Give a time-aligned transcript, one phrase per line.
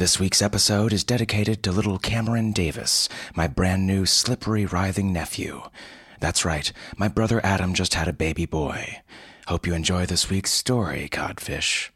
[0.00, 5.60] This week's episode is dedicated to little Cameron Davis, my brand new slippery, writhing nephew.
[6.20, 9.02] That's right, my brother Adam just had a baby boy.
[9.46, 11.92] Hope you enjoy this week's story, Codfish.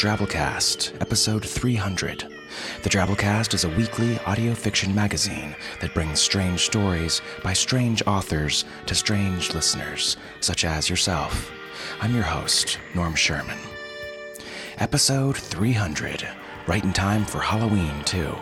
[0.00, 2.26] Drabblecast, episode 300.
[2.82, 8.64] The Drabblecast is a weekly audio fiction magazine that brings strange stories by strange authors
[8.86, 11.52] to strange listeners, such as yourself.
[12.00, 13.58] I'm your host, Norm Sherman.
[14.78, 16.26] Episode 300,
[16.66, 18.34] right in time for Halloween, too.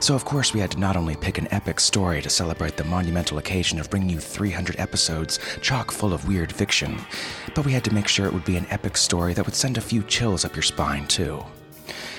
[0.00, 2.84] So, of course, we had to not only pick an epic story to celebrate the
[2.84, 6.98] monumental occasion of bringing you 300 episodes chock full of weird fiction,
[7.54, 9.78] but we had to make sure it would be an epic story that would send
[9.78, 11.44] a few chills up your spine, too.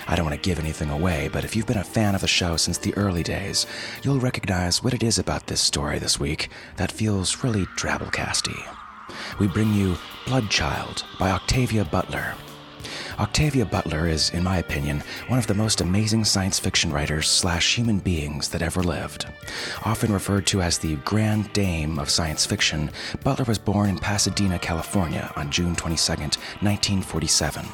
[0.08, 2.28] I don't want to give anything away, but if you've been a fan of the
[2.28, 3.66] show since the early days,
[4.04, 8.58] you'll recognize what it is about this story this week that feels really drabblecasty.
[9.40, 12.36] We bring you Bloodchild by Octavia Butler.
[13.20, 17.76] Octavia Butler is, in my opinion, one of the most amazing science fiction writers slash
[17.76, 19.26] human beings that ever lived.
[19.84, 22.92] Often referred to as the Grand Dame of science fiction,
[23.24, 27.66] Butler was born in Pasadena, California on June 22, 1947.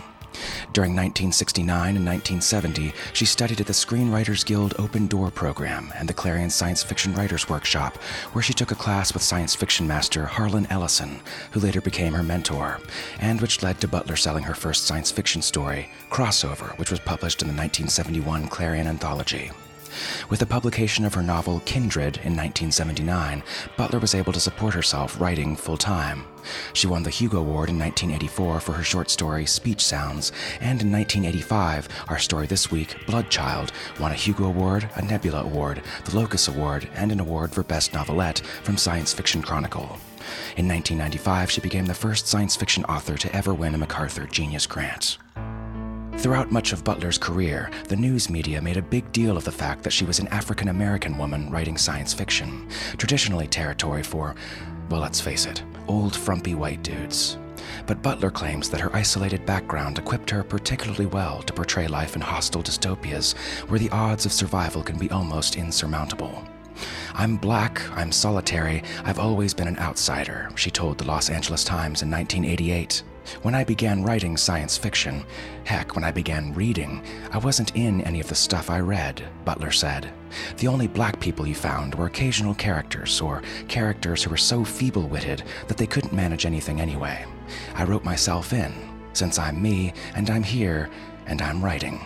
[0.74, 6.14] During 1969 and 1970, she studied at the Screenwriters Guild Open Door program and the
[6.14, 7.98] Clarion Science Fiction Writers Workshop,
[8.34, 11.20] where she took a class with science fiction master Harlan Ellison,
[11.52, 12.80] who later became her mentor,
[13.20, 17.42] and which led to Butler selling her first science fiction story, Crossover, which was published
[17.42, 19.52] in the 1971 Clarion Anthology.
[20.30, 23.44] With the publication of her novel Kindred in 1979,
[23.78, 26.26] Butler was able to support herself writing full time.
[26.74, 30.92] She won the Hugo Award in 1984 for her short story Speech Sounds, and in
[30.92, 36.48] 1985, our story this week, Bloodchild, won a Hugo Award, a Nebula Award, the Locus
[36.48, 40.00] Award, and an award for Best Novelette from Science Fiction Chronicle.
[40.58, 44.66] In 1995, she became the first science fiction author to ever win a MacArthur Genius
[44.66, 45.18] Grant.
[46.18, 49.84] Throughout much of Butler's career, the news media made a big deal of the fact
[49.84, 54.36] that she was an African American woman writing science fiction, traditionally territory for,
[54.90, 57.38] well, let's face it, old frumpy white dudes.
[57.86, 62.22] But Butler claims that her isolated background equipped her particularly well to portray life in
[62.22, 63.38] hostile dystopias
[63.68, 66.44] where the odds of survival can be almost insurmountable.
[67.14, 72.02] I'm black, I'm solitary, I've always been an outsider, she told the Los Angeles Times
[72.02, 73.04] in 1988.
[73.42, 75.26] When I began writing science fiction,
[75.64, 79.72] heck, when I began reading, I wasn't in any of the stuff I read, Butler
[79.72, 80.12] said.
[80.58, 85.08] The only black people you found were occasional characters, or characters who were so feeble
[85.08, 87.26] witted that they couldn't manage anything anyway.
[87.76, 88.74] I wrote myself in,
[89.14, 90.90] since I'm me, and I'm here,
[91.26, 92.00] and I'm writing.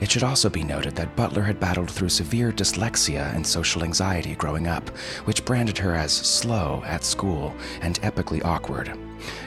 [0.00, 4.34] It should also be noted that Butler had battled through severe dyslexia and social anxiety
[4.34, 4.88] growing up,
[5.24, 8.96] which branded her as slow at school and epically awkward.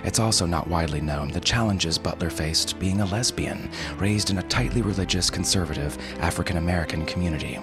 [0.03, 4.43] It's also not widely known the challenges Butler faced being a lesbian, raised in a
[4.43, 7.59] tightly religious, conservative African American community.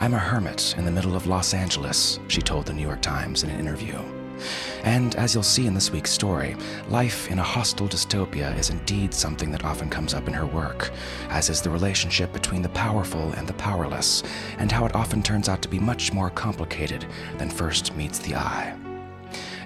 [0.00, 3.44] I'm a hermit in the middle of Los Angeles, she told the New York Times
[3.44, 3.98] in an interview.
[4.82, 6.56] And as you'll see in this week's story,
[6.88, 10.90] life in a hostile dystopia is indeed something that often comes up in her work,
[11.28, 14.22] as is the relationship between the powerful and the powerless,
[14.58, 17.06] and how it often turns out to be much more complicated
[17.38, 18.76] than first meets the eye.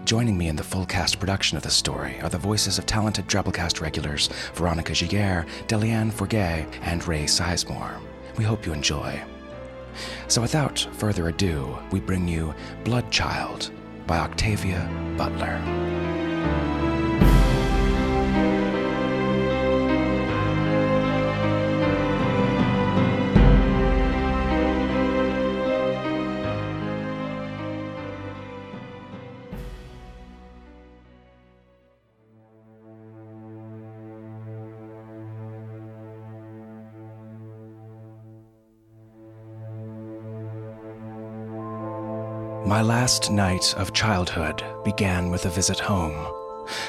[0.06, 3.26] Joining me in the full cast production of this story are the voices of talented
[3.26, 8.00] Drabblecast regulars Veronica Giguere, Delianne Forget, and Ray Sizemore.
[8.36, 9.20] We hope you enjoy.
[10.28, 13.72] So without further ado, we bring you Bloodchild
[14.06, 16.15] by Octavia Butler.
[42.76, 46.12] My last night of childhood began with a visit home.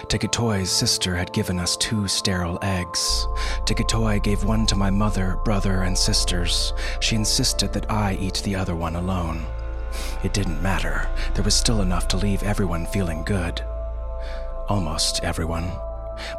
[0.09, 3.25] T'Gatoi's sister had given us two sterile eggs.
[3.63, 6.73] T'Gatoi gave one to my mother, brother, and sisters.
[6.99, 9.45] She insisted that I eat the other one alone.
[10.25, 11.09] It didn't matter.
[11.35, 13.63] There was still enough to leave everyone feeling good.
[14.67, 15.71] Almost everyone.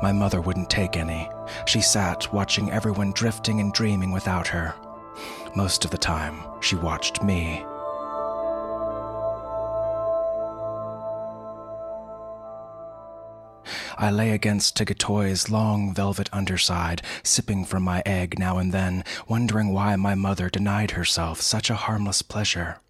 [0.03, 1.31] My mother wouldn't take any.
[1.65, 4.75] She sat watching everyone drifting and dreaming without her.
[5.57, 7.65] Most of the time, she watched me.
[13.97, 19.73] I lay against T'Gatoi's long velvet underside, sipping from my egg now and then, wondering
[19.73, 22.81] why my mother denied herself such a harmless pleasure.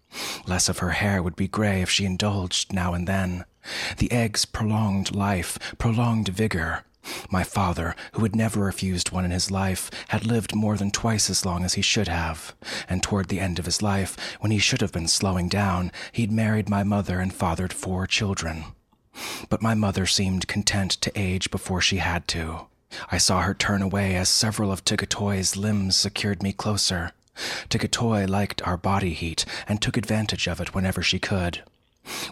[0.47, 3.45] Less of her hair would be gray if she indulged now and then.
[3.97, 6.83] The egg's prolonged life, prolonged vigor.
[7.29, 11.29] My father, who had never refused one in his life, had lived more than twice
[11.29, 12.53] as long as he should have.
[12.87, 16.31] And toward the end of his life, when he should have been slowing down, he'd
[16.31, 18.65] married my mother and fathered four children.
[19.49, 22.67] But my mother seemed content to age before she had to.
[23.11, 27.11] I saw her turn away as several of T'Gatoi's limbs secured me closer.
[27.69, 31.63] T'Gatoi liked our body heat and took advantage of it whenever she could.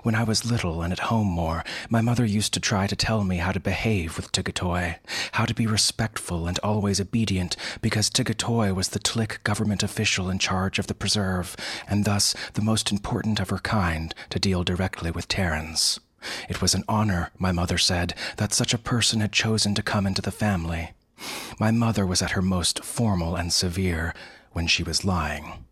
[0.02, 3.24] When I was little and at home more, my mother used to try to tell
[3.24, 4.96] me how to behave with T'Gatoi,
[5.34, 10.40] how to be respectful and always obedient, because T'Gatoi was the Tlic government official in
[10.40, 11.56] charge of the preserve,
[11.88, 16.00] and thus the most important of her kind to deal directly with Terrans.
[16.50, 20.08] It was an honor, my mother said, that such a person had chosen to come
[20.08, 20.92] into the family.
[21.60, 24.14] My mother was at her most formal and severe
[24.52, 25.66] when she was lying.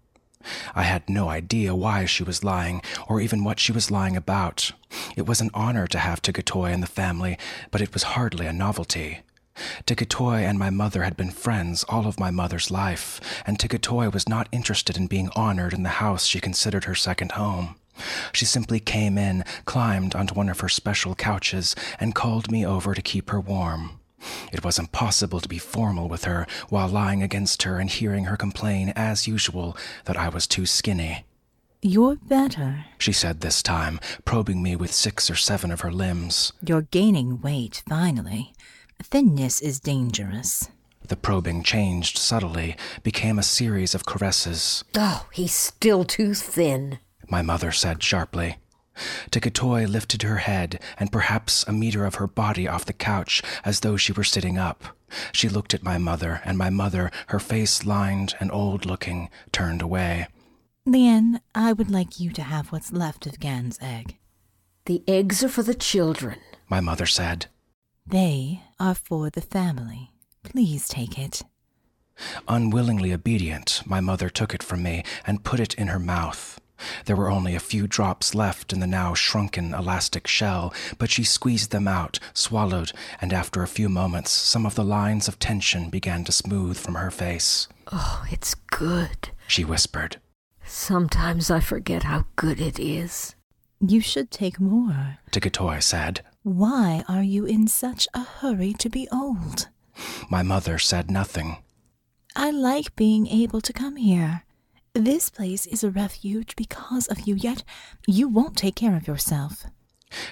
[0.76, 4.72] I had no idea why she was lying, or even what she was lying about.
[5.16, 7.38] It was an honor to have T'Gatoi in the family,
[7.72, 9.22] but it was hardly a novelty.
[9.86, 14.30] T'Gatoi and my mother had been friends all of my mother's life, and T'Gatoi was
[14.30, 17.76] not interested in being honored in the house she considered her second home.
[18.34, 22.94] She simply came in, climbed onto one of her special couches, and called me over
[22.94, 24.00] to keep her warm.
[24.52, 28.38] It was impossible to be formal with her while lying against her and hearing her
[28.38, 31.26] complain, as usual, that I was too skinny.
[31.82, 32.86] You're better.
[32.98, 36.52] She said this time, probing me with six or seven of her limbs.
[36.66, 38.54] You're gaining weight, finally.
[39.04, 40.70] Thinness is dangerous.
[41.08, 44.84] The probing changed subtly, became a series of caresses.
[44.96, 46.98] Oh, he's still too thin
[47.30, 48.58] my mother said sharply.
[49.30, 53.82] T'Gatoi lifted her head and perhaps a meter of her body off the couch as
[53.82, 54.84] though she were sitting up.
[55.32, 59.82] She looked at my mother, and my mother, her face lined and old looking, turned
[59.82, 60.28] away.
[60.86, 64.18] Lien, I would like you to have what's left of Gan's egg.
[64.86, 66.38] The eggs are for the children,
[66.70, 67.48] my mother said.
[68.06, 70.12] They are for the family.
[70.44, 71.42] Please take it.
[72.48, 76.62] Unwillingly obedient, my mother took it from me and put it in her mouth.
[77.06, 81.24] There were only a few drops left in the now shrunken elastic shell, but she
[81.24, 82.92] squeezed them out, swallowed,
[83.22, 86.96] and after a few moments, some of the lines of tension began to smooth from
[86.96, 87.68] her face.
[87.92, 90.18] Oh, it's good, she whispered.
[90.66, 93.36] Sometimes I forget how good it is.
[93.80, 96.22] You should take more, T'Gatoi said.
[96.44, 99.68] Why are you in such a hurry to be old?
[100.30, 101.58] My mother said nothing.
[102.36, 104.44] I like being able to come here.
[104.96, 107.64] This place is a refuge because of you, yet
[108.08, 109.66] you won't take care of yourself.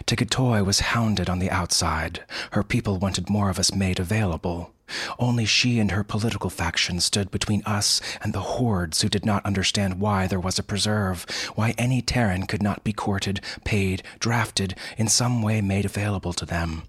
[0.05, 2.23] T'Gatoi was hounded on the outside.
[2.51, 4.71] Her people wanted more of us made available.
[5.19, 9.45] Only she and her political faction stood between us and the hordes who did not
[9.45, 11.25] understand why there was a preserve,
[11.55, 16.45] why any Terran could not be courted, paid, drafted, in some way made available to
[16.45, 16.83] them.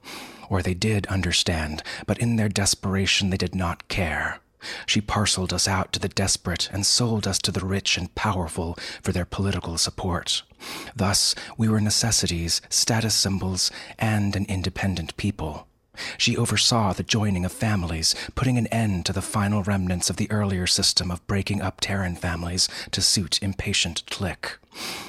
[0.48, 4.38] Or they did understand, but in their desperation they did not care.
[4.86, 8.78] She parceled us out to the desperate and sold us to the rich and powerful
[9.02, 10.42] for their political support.
[10.94, 15.66] Thus, we were necessities, status symbols, and an independent people.
[16.18, 20.30] She oversaw the joining of families, putting an end to the final remnants of the
[20.30, 24.56] earlier system of breaking up Terran families to suit impatient Tlic.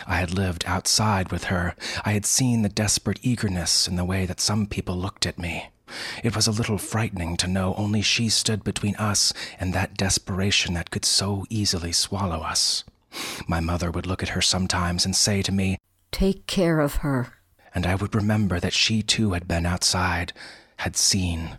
[0.06, 1.76] I had lived outside with her.
[2.04, 5.70] I had seen the desperate eagerness in the way that some people looked at me.
[6.24, 10.74] It was a little frightening to know only she stood between us and that desperation
[10.74, 12.84] that could so easily swallow us.
[13.48, 15.78] My mother would look at her sometimes and say to me,
[16.12, 17.34] Take care of her.
[17.74, 20.34] And I would remember that she too had been outside,
[20.78, 21.58] had seen.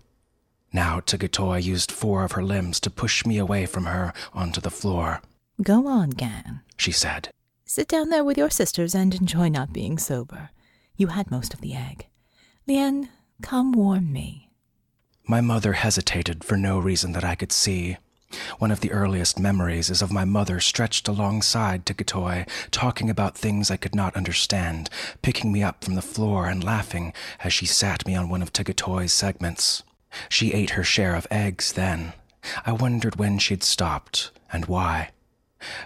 [0.72, 4.70] Now T'Gatoi used four of her limbs to push me away from her onto the
[4.70, 5.20] floor.
[5.62, 7.30] Go on, Gan, she said.
[7.64, 10.50] Sit down there with your sisters and enjoy not being sober.
[10.96, 12.06] You had most of the egg.
[12.66, 13.08] Lien,
[13.42, 14.50] Come warm me.
[15.26, 17.98] My mother hesitated for no reason that I could see.
[18.58, 23.70] One of the earliest memories is of my mother stretched alongside T'Gatoi, talking about things
[23.70, 24.90] I could not understand,
[25.22, 27.12] picking me up from the floor and laughing
[27.44, 29.82] as she sat me on one of T'Gatoi's segments.
[30.28, 32.14] She ate her share of eggs then.
[32.64, 35.10] I wondered when she'd stopped and why.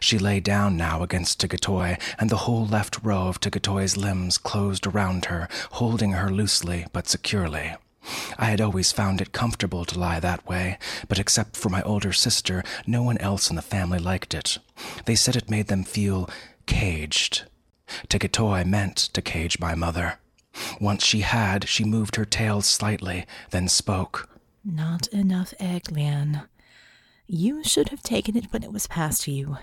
[0.00, 4.86] She lay down now against T'Gatoi, and the whole left row of T'Gatoi's limbs closed
[4.86, 7.74] around her, holding her loosely but securely.
[8.38, 12.12] I had always found it comfortable to lie that way, but except for my older
[12.12, 14.58] sister, no one else in the family liked it.
[15.04, 16.28] They said it made them feel
[16.66, 17.44] caged.
[18.08, 20.18] T'Gatoi meant to cage my mother.
[20.80, 24.28] Once she had, she moved her tail slightly, then spoke.
[24.64, 26.42] Not enough egg, Lien.
[27.26, 29.58] You should have taken it when it was passed you.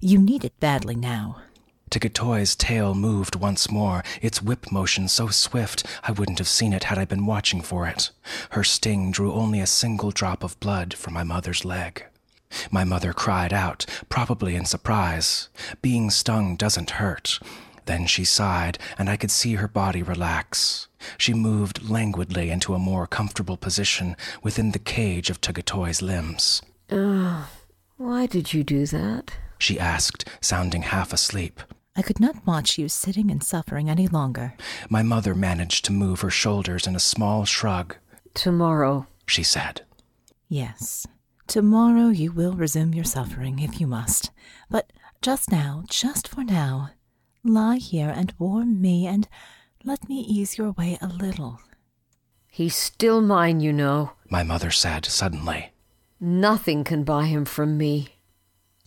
[0.00, 1.42] You need it badly now.
[1.90, 6.84] T'Gatoi's tail moved once more, its whip motion so swift I wouldn't have seen it
[6.84, 8.10] had I been watching for it.
[8.50, 12.04] Her sting drew only a single drop of blood from my mother's leg.
[12.70, 15.48] My mother cried out, probably in surprise.
[15.82, 17.40] Being stung doesn't hurt.
[17.86, 20.86] Then she sighed, and I could see her body relax.
[21.18, 26.62] She moved languidly into a more comfortable position within the cage of T'Gatoi's limbs.
[26.88, 27.46] Uh,
[27.96, 29.32] why did you do that?
[29.60, 31.60] She asked, sounding half asleep.
[31.94, 34.54] I could not watch you sitting and suffering any longer.
[34.88, 37.94] My mother managed to move her shoulders in a small shrug.
[38.32, 39.82] Tomorrow, she said.
[40.48, 41.06] Yes.
[41.46, 44.30] Tomorrow you will resume your suffering if you must.
[44.70, 46.90] But just now, just for now,
[47.44, 49.28] lie here and warm me and
[49.84, 51.60] let me ease your way a little.
[52.48, 55.72] He's still mine, you know, my mother said suddenly.
[56.18, 58.14] Nothing can buy him from me.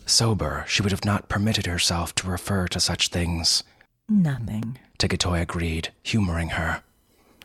[0.06, 3.64] Sober, she would have not permitted herself to refer to such things.
[4.10, 4.78] Nothing.
[5.00, 6.84] T'Gatoi agreed, humoring her.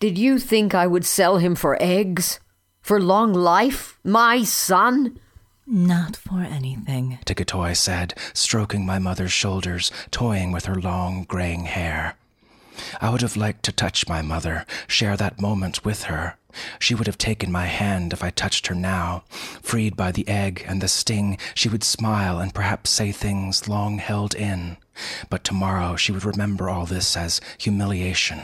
[0.00, 2.41] Did you think I would sell him for eggs?
[2.81, 3.99] For long life?
[4.05, 5.19] My son?
[5.67, 12.17] Not for anything, T'Gatoi said, stroking my mother's shoulders, toying with her long, graying hair.
[13.00, 16.38] I would have liked to touch my mother, share that moment with her.
[16.78, 19.25] She would have taken my hand if I touched her now.
[19.62, 23.99] Freed by the egg and the sting, she would smile and perhaps say things long
[23.99, 24.78] held in.
[25.28, 28.40] But tomorrow she would remember all this as humiliation.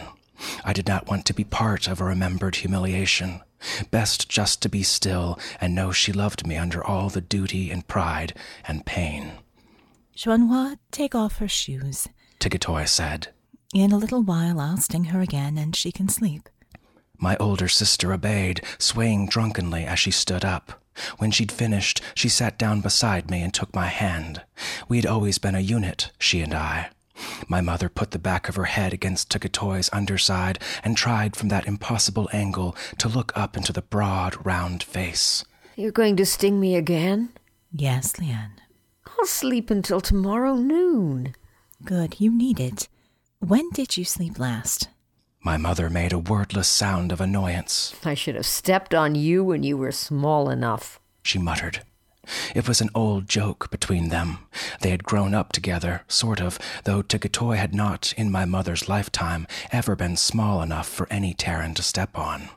[0.64, 3.40] I did not want to be part of a remembered humiliation.
[3.90, 7.86] Best just to be still and know she loved me under all the duty and
[7.88, 8.34] pride
[8.68, 9.32] and pain.
[10.16, 12.08] Xuan Hoa, take off her shoes,
[12.38, 13.28] T'Gatoi said.
[13.74, 16.48] In a little while I'll sting her again and she can sleep.
[17.24, 20.84] My older sister obeyed, swaying drunkenly as she stood up.
[21.16, 24.42] When she'd finished, she sat down beside me and took my hand.
[24.90, 26.90] We'd always been a unit, she and I.
[27.48, 31.66] My mother put the back of her head against T'Gatoi's underside and tried from that
[31.66, 35.46] impossible angle to look up into the broad, round face.
[35.76, 37.30] You're going to sting me again?
[37.72, 38.60] Yes, Lien.
[39.18, 41.34] I'll sleep until tomorrow noon.
[41.86, 42.86] Good, you need it.
[43.38, 44.88] When did you sleep last?
[45.44, 47.94] My mother made a wordless sound of annoyance.
[48.02, 51.82] I should have stepped on you when you were small enough, she muttered.
[52.54, 54.38] It was an old joke between them.
[54.80, 59.46] They had grown up together, sort of, though T'Gatoi had not, in my mother's lifetime,
[59.70, 62.48] ever been small enough for any Terran to step on.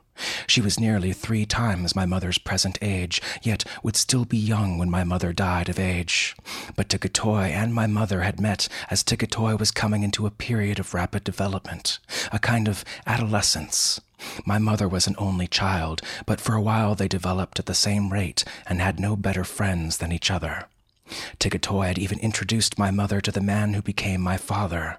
[0.46, 4.90] She was nearly three times my mother's present age, yet would still be young when
[4.90, 6.36] my mother died of age.
[6.76, 10.94] But T'Gatoi and my mother had met as T'Gatoi was coming into a period of
[10.94, 11.98] rapid development,
[12.32, 14.00] a kind of adolescence.
[14.44, 18.12] My mother was an only child, but for a while they developed at the same
[18.12, 20.66] rate and had no better friends than each other.
[21.38, 24.98] T'Gatoi had even introduced my mother to the man who became my father.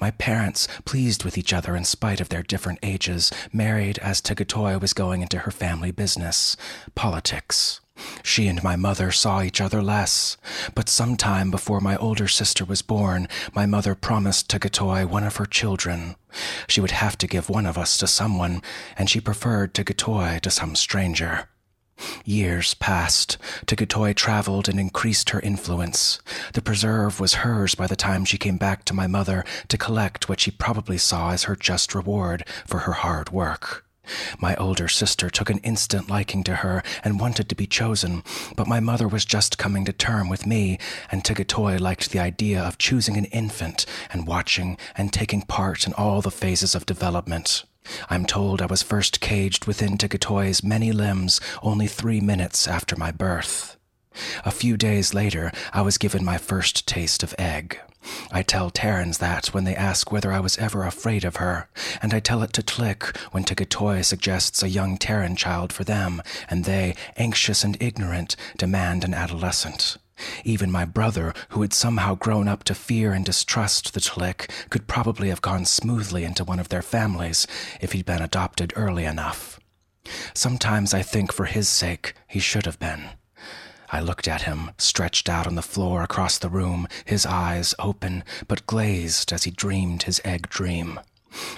[0.00, 4.80] My parents, pleased with each other in spite of their different ages, married as T'Gatoi
[4.80, 6.56] was going into her family business,
[6.94, 7.80] politics.
[8.22, 10.36] She and my mother saw each other less,
[10.74, 15.36] but some time before my older sister was born, my mother promised T'Gatoi one of
[15.36, 16.16] her children.
[16.66, 18.62] She would have to give one of us to someone,
[18.96, 21.48] and she preferred T'Gatoi to some stranger.
[22.24, 23.38] Years passed.
[23.66, 26.20] T'Gatoi traveled and increased her influence.
[26.54, 30.28] The preserve was hers by the time she came back to my mother to collect
[30.28, 33.84] what she probably saw as her just reward for her hard work.
[34.38, 38.24] My older sister took an instant liking to her and wanted to be chosen,
[38.56, 40.78] but my mother was just coming to term with me,
[41.12, 45.92] and T'Gatoi liked the idea of choosing an infant and watching and taking part in
[45.92, 47.64] all the phases of development.
[48.08, 53.10] I'm told I was first caged within T'Gatoi's many limbs only three minutes after my
[53.10, 53.76] birth.
[54.44, 57.78] A few days later, I was given my first taste of egg.
[58.32, 61.68] I tell Terrans that when they ask whether I was ever afraid of her,
[62.00, 66.22] and I tell it to Tlic when T'Gatoi suggests a young Terran child for them,
[66.48, 69.98] and they, anxious and ignorant, demand an adolescent.
[70.44, 74.86] Even my brother, who had somehow grown up to fear and distrust the Tlic, could
[74.86, 77.46] probably have gone smoothly into one of their families
[77.80, 79.58] if he'd been adopted early enough.
[80.34, 83.10] Sometimes I think for his sake he should have been.
[83.92, 88.22] I looked at him, stretched out on the floor across the room, his eyes open
[88.46, 91.00] but glazed as he dreamed his egg dream.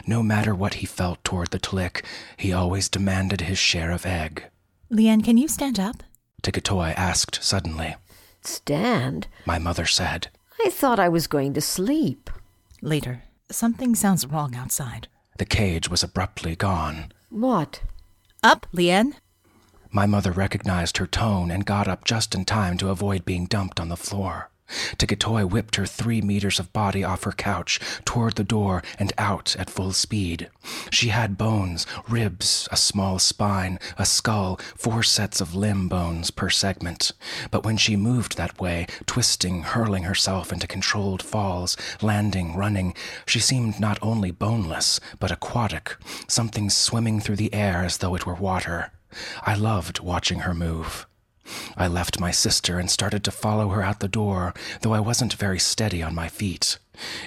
[0.06, 2.04] No matter what he felt toward the Tlic,
[2.36, 4.44] he always demanded his share of egg.
[4.90, 6.02] Lien, can you stand up?
[6.42, 7.96] T'Gatoi asked suddenly.
[8.44, 9.26] Stand?
[9.46, 10.28] My mother said.
[10.64, 12.30] I thought I was going to sleep.
[12.80, 13.22] Later.
[13.50, 15.08] Something sounds wrong outside.
[15.38, 17.12] The cage was abruptly gone.
[17.30, 17.82] What?
[18.42, 19.14] Up, Lien.
[19.90, 23.78] My mother recognized her tone and got up just in time to avoid being dumped
[23.78, 24.50] on the floor.
[24.98, 29.56] T'Gatoi whipped her three meters of body off her couch, toward the door, and out
[29.58, 30.48] at full speed.
[30.90, 36.50] She had bones, ribs, a small spine, a skull, four sets of limb bones per
[36.50, 37.12] segment.
[37.50, 42.94] But when she moved that way, twisting, hurling herself into controlled falls, landing, running,
[43.26, 45.96] she seemed not only boneless, but aquatic,
[46.28, 48.92] something swimming through the air as though it were water.
[49.42, 51.06] I loved watching her move.
[51.76, 55.34] I left my sister and started to follow her out the door, though I wasn't
[55.34, 56.78] very steady on my feet.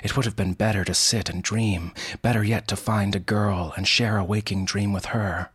[0.03, 3.73] It would have been better to sit and dream, better yet to find a girl
[3.75, 5.49] and share a waking dream with her.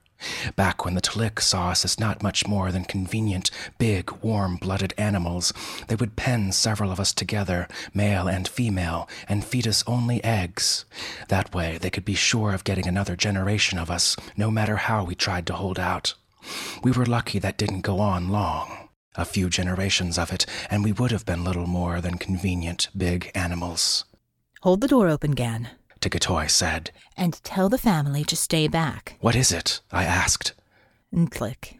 [0.54, 4.92] Back when the Tlic saw us as not much more than convenient, big, warm blooded
[4.98, 5.52] animals,
[5.88, 10.84] they would pen several of us together, male and female, and feed us only eggs.
[11.28, 15.04] That way they could be sure of getting another generation of us, no matter how
[15.04, 16.14] we tried to hold out.
[16.82, 18.88] We were lucky that didn't go on long.
[19.16, 23.30] A few generations of it, and we would have been little more than convenient big
[23.34, 24.04] animals.
[24.62, 25.70] Hold the door open, Gan.
[26.00, 26.90] T'Gatoi said.
[27.16, 29.16] And tell the family to stay back.
[29.20, 29.80] What is it?
[29.90, 30.54] I asked.
[31.12, 31.78] And click.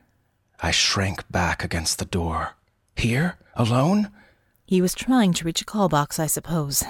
[0.60, 2.56] I shrank back against the door.
[2.96, 3.38] Here?
[3.54, 4.10] Alone?
[4.66, 6.84] He was trying to reach a call box, I suppose.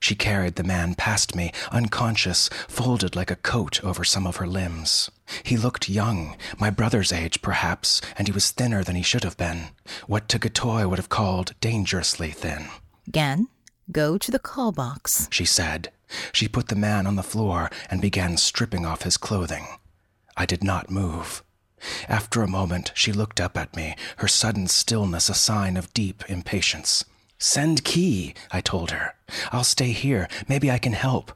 [0.00, 4.46] She carried the man past me, unconscious, folded like a coat over some of her
[4.46, 5.10] limbs.
[5.42, 9.36] He looked young, my brother's age, perhaps, and he was thinner than he should have
[9.36, 9.68] been.
[10.06, 12.68] What T'Gatoi would have called dangerously thin.
[13.10, 13.48] Gan,
[13.90, 15.90] go to the call box, she said.
[16.32, 19.66] She put the man on the floor and began stripping off his clothing.
[20.36, 21.42] I did not move.
[22.08, 26.24] After a moment, she looked up at me, her sudden stillness a sign of deep
[26.28, 27.04] impatience.
[27.38, 29.14] Send Qui, I told her.
[29.52, 30.28] I'll stay here.
[30.48, 31.32] Maybe I can help.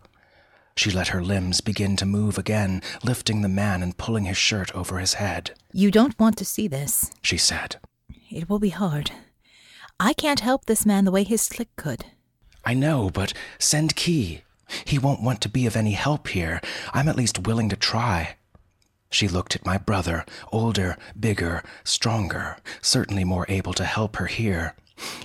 [0.76, 4.74] She let her limbs begin to move again, lifting the man and pulling his shirt
[4.74, 5.50] over his head.
[5.72, 7.76] You don't want to see this, she said.
[8.30, 9.10] It will be hard.
[9.98, 12.06] I can't help this man the way his Tlic could.
[12.64, 14.42] I know, but send Qui.
[14.84, 16.60] He won't want to be of any help here.
[16.94, 18.36] I'm at least willing to try.
[19.10, 24.74] She looked at my brother, older, bigger, stronger, certainly more able to help her here.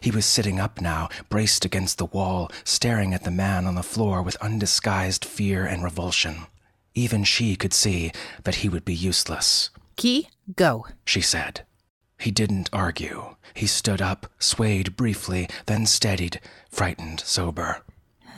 [0.02, 3.84] He was sitting up now, braced against the wall, staring at the man on the
[3.84, 6.48] floor with undisguised fear and revulsion.
[6.94, 8.12] Even she could see
[8.44, 9.70] that he would be useless.
[9.98, 11.66] Qui, go, she said.
[12.18, 13.36] He didn't argue.
[13.54, 17.84] He stood up, swayed briefly, then steadied, frightened, sober.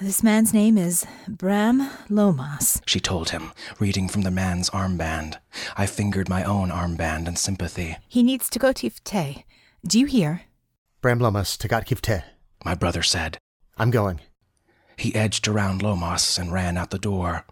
[0.02, 5.38] This man's name is Bram Lomas, she told him, reading from the man's armband.
[5.76, 7.98] I fingered my own armband in sympathy.
[8.08, 9.44] He needs to go to Ifte.
[9.86, 10.42] Do you hear?
[11.08, 12.24] Bram Lomas to Kivte.
[12.66, 13.38] My brother said.
[13.78, 14.20] I'm going.
[14.98, 17.46] He edged around Lomas and ran out the door.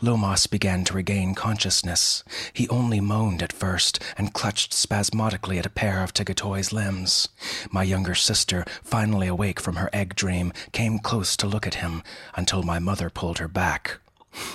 [0.00, 2.22] Lomas began to regain consciousness.
[2.52, 7.28] He only moaned at first and clutched spasmodically at a pair of T'Gatoi's limbs.
[7.72, 12.04] My younger sister, finally awake from her egg dream, came close to look at him
[12.36, 13.98] until my mother pulled her back.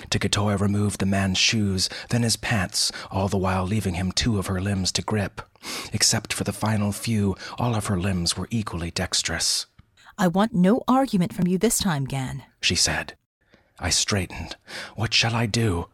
[0.09, 4.47] T'Gatoi removed the man's shoes, then his pants, all the while leaving him two of
[4.47, 5.41] her limbs to grip.
[5.93, 9.65] Except for the final few, all of her limbs were equally dexterous.
[10.17, 13.15] I want no argument from you this time, Gan, she said.
[13.79, 14.55] I straightened.
[14.95, 15.89] What shall I do?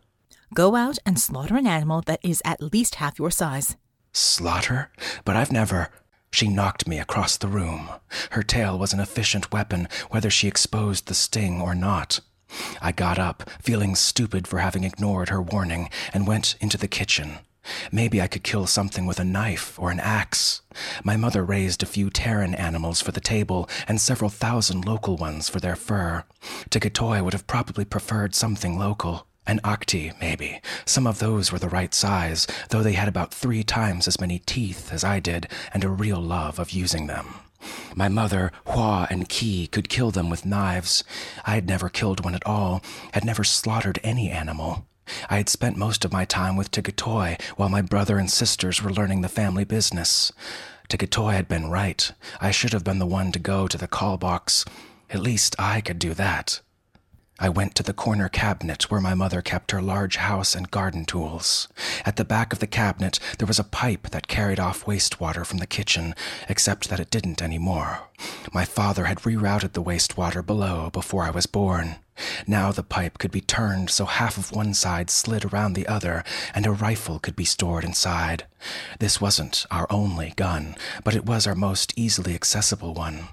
[0.54, 3.76] Go out and slaughter an animal that is at least half your size.
[4.14, 4.92] Slaughter?
[5.26, 5.90] But I've never.
[6.32, 7.90] She knocked me across the room.
[8.32, 12.20] Her tail was an efficient weapon, whether she exposed the sting or not.
[12.82, 17.40] I got up, feeling stupid for having ignored her warning, and went into the kitchen.
[17.92, 20.62] Maybe I could kill something with a knife or an axe.
[21.04, 25.50] My mother raised a few Terran animals for the table and several thousand local ones
[25.50, 26.24] for their fur.
[26.70, 29.28] T'Gatoi would have probably preferred something local.
[29.46, 30.62] An Achti, maybe.
[30.86, 34.40] Some of those were the right size, though they had about three times as many
[34.40, 37.36] teeth as I did and a real love of using them.
[37.96, 41.04] My mother, Hoa, and Qui could kill them with knives.
[41.46, 42.82] I had never killed one at all,
[43.14, 44.86] had never slaughtered any animal.
[45.30, 48.92] I had spent most of my time with T'Gatoi while my brother and sisters were
[48.92, 50.32] learning the family business.
[50.90, 52.12] T'Gatoi had been right.
[52.40, 54.66] I should have been the one to go to the call box.
[55.10, 56.62] At least I could do that.
[57.44, 61.04] I went to the corner cabinet where my mother kept her large house and garden
[61.04, 61.68] tools.
[62.06, 65.58] At the back of the cabinet, there was a pipe that carried off wastewater from
[65.58, 66.16] the kitchen,
[66.48, 68.04] except that it didn't anymore.
[68.54, 71.98] My father had rerouted the wastewater below before I was born.
[72.48, 76.24] Now the pipe could be turned so half of one side slid around the other,
[76.56, 78.46] and a rifle could be stored inside.
[79.00, 83.28] This wasn't our only gun, but it was our most easily accessible one.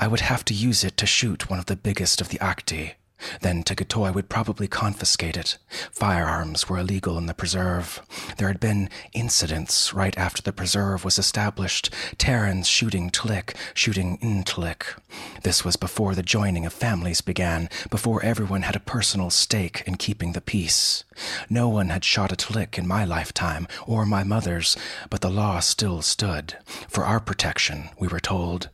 [0.00, 2.94] I would have to use it to shoot one of the biggest of the Achti.
[3.40, 5.58] Then T'Gatoi would probably confiscate it.
[5.90, 8.02] Firearms were illegal in the preserve.
[8.36, 11.90] There had been incidents right after the preserve was established.
[12.18, 14.98] Terrans shooting Tlic, shooting in Tlic.
[15.42, 19.96] This was before the joining of families began, before everyone had a personal stake in
[19.96, 21.04] keeping the peace.
[21.48, 24.76] No one had shot a Tlic in my lifetime, or my mother's,
[25.10, 26.56] but the law still stood.
[26.88, 28.68] For our protection, we were told.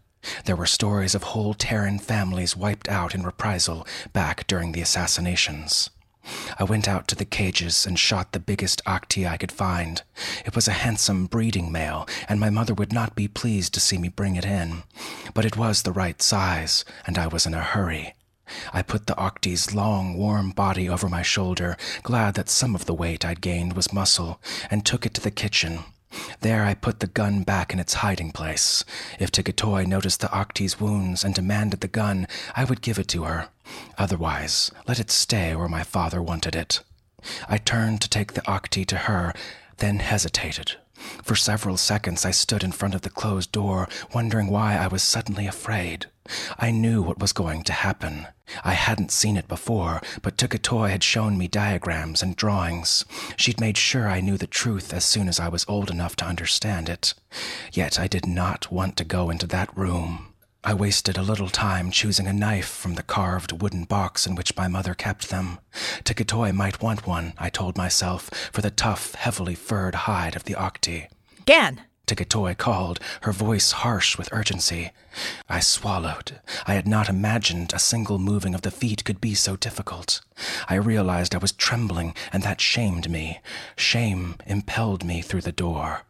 [0.45, 5.91] There were stories of whole Terran families wiped out in reprisal back during the assassinations.
[6.59, 10.03] I went out to the cages and shot the biggest Achti I could find.
[10.45, 13.97] It was a handsome breeding male, and my mother would not be pleased to see
[13.97, 14.83] me bring it in.
[15.33, 18.14] But it was the right size, and I was in a hurry.
[18.73, 22.95] I put the Achti's long, warm body over my shoulder, glad that some of the
[22.95, 25.85] weight I'd gained was muscle, and took it to the kitchen.
[26.40, 28.85] There I put the gun back in its hiding place.
[29.18, 33.25] If T'Gatoi noticed the Achti's wounds and demanded the gun, I would give it to
[33.25, 33.49] her.
[33.97, 36.83] Otherwise, let it stay where my father wanted it.
[37.49, 39.35] I turned to take the Achti to her,
[39.79, 40.77] then hesitated.
[41.23, 45.03] For several seconds I stood in front of the closed door, wondering why I was
[45.03, 46.07] suddenly afraid.
[46.59, 48.27] I knew what was going to happen.
[48.65, 53.05] I hadn't seen it before, but T'Gatoi had shown me diagrams and drawings.
[53.37, 56.25] She'd made sure I knew the truth as soon as I was old enough to
[56.25, 57.15] understand it.
[57.73, 60.28] Yet I did not want to go into that room.
[60.64, 64.57] I wasted a little time choosing a knife from the carved wooden box in which
[64.57, 65.61] my mother kept them.
[66.03, 70.55] T'Gatoi might want one, I told myself, for the tough, heavily furred hide of the
[70.55, 71.09] Achti.
[71.47, 71.83] Gan!
[72.09, 74.90] T'Gatoi called, her voice harsh with urgency.
[75.49, 76.40] I swallowed.
[76.66, 80.23] I had not imagined a single moving of the feet could be so difficult.
[80.68, 83.40] I realized I was trembling, and that shamed me.
[83.77, 86.03] Shame impelled me through the door.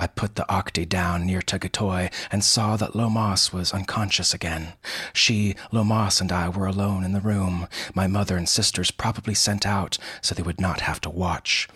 [0.00, 4.72] I put the Achti down near T'Gatoi and saw that Lomas was unconscious again.
[5.12, 9.66] She, Lomas, and I were alone in the room, my mother and sisters probably sent
[9.66, 11.68] out so they would not have to watch.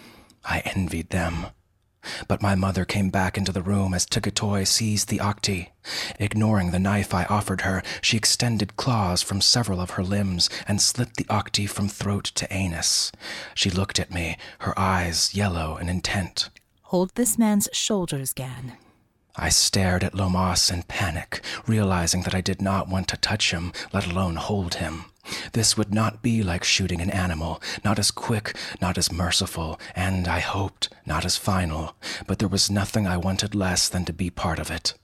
[0.43, 1.49] I envied them.
[2.27, 5.69] But my mother came back into the room as T'Gatoi seized the Achti.
[6.19, 10.81] Ignoring the knife I offered her, she extended claws from several of her limbs and
[10.81, 13.13] slit the Achti from throat to anus.
[13.55, 16.49] She looked at me, her eyes yellow and intent.
[16.95, 18.75] Hold this man's shoulders, Gan.
[19.35, 23.73] I stared at Lomas in panic, realizing that I did not want to touch him,
[23.93, 25.07] let alone hold him.
[25.55, 30.29] This would not be like shooting an animal, not as quick, not as merciful, and,
[30.29, 31.97] I hoped, not as final,
[32.29, 34.95] but there was nothing I wanted less than to be part of it.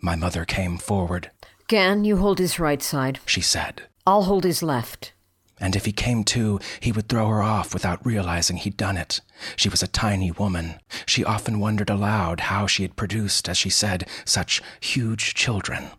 [0.00, 1.30] My mother came forward.
[1.68, 3.20] Gan, you hold his right side.
[3.26, 3.82] She said.
[4.06, 5.12] I'll hold his left
[5.58, 9.20] and if he came to, he would throw her off without realizing he'd done it.
[9.56, 10.80] She was a tiny woman.
[11.06, 15.90] She often wondered aloud how she had produced, as she said, such huge children.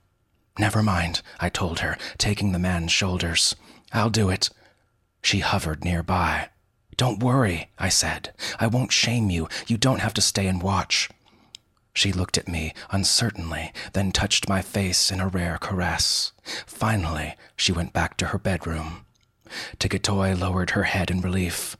[0.60, 3.56] Never mind, I told her, taking the man's shoulders.
[3.94, 4.50] I'll do it.
[5.24, 6.50] She hovered nearby.
[6.96, 8.34] Don't worry, I said.
[8.60, 9.48] I won't shame you.
[9.68, 11.10] You don't have to stay and watch.
[11.94, 16.32] She looked at me uncertainly, then touched my face in a rare caress.
[16.68, 19.07] Finally, she went back to her bedroom.
[19.80, 21.78] T'Gatoi lowered her head in relief.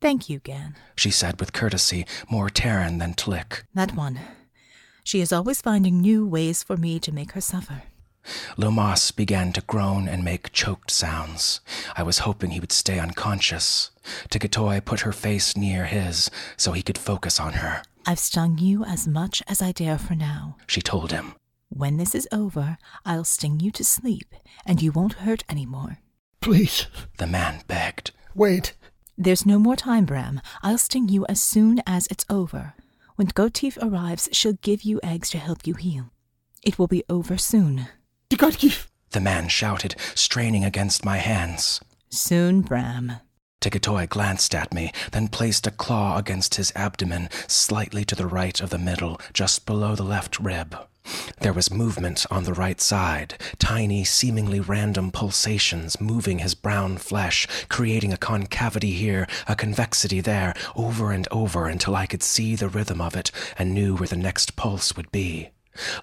[0.00, 3.62] Thank you, Gan, she said with courtesy, more Terran than Tlic.
[3.74, 4.20] That one.
[5.04, 7.82] She is always finding new ways for me to make her suffer.
[8.56, 11.60] Lomas began to groan and make choked sounds.
[11.96, 13.90] I was hoping he would stay unconscious.
[14.30, 17.82] T'Gatoi put her face near his so he could focus on her.
[18.04, 21.34] I've stung you as much as I dare for now, she told him.
[21.68, 25.98] When this is over, I'll sting you to sleep, and you won't hurt any more.
[26.40, 26.86] Please.
[27.18, 28.12] The man begged.
[28.34, 28.74] Wait.
[29.18, 30.40] There's no more time, Bram.
[30.62, 32.74] I'll sting you as soon as it's over.
[33.16, 36.10] When Gotif arrives, she'll give you eggs to help you heal.
[36.62, 37.88] It will be over soon.
[38.28, 38.86] T'Gatoi!
[39.10, 41.80] The man shouted, straining against my hands.
[42.10, 43.12] Soon, Bram.
[43.62, 48.60] T'Gatoi glanced at me, then placed a claw against his abdomen, slightly to the right
[48.60, 50.76] of the middle, just below the left rib.
[51.40, 57.46] There was movement on the right side, tiny, seemingly random pulsations moving his brown flesh,
[57.68, 62.68] creating a concavity here, a convexity there, over and over until I could see the
[62.68, 65.50] rhythm of it and knew where the next pulse would be.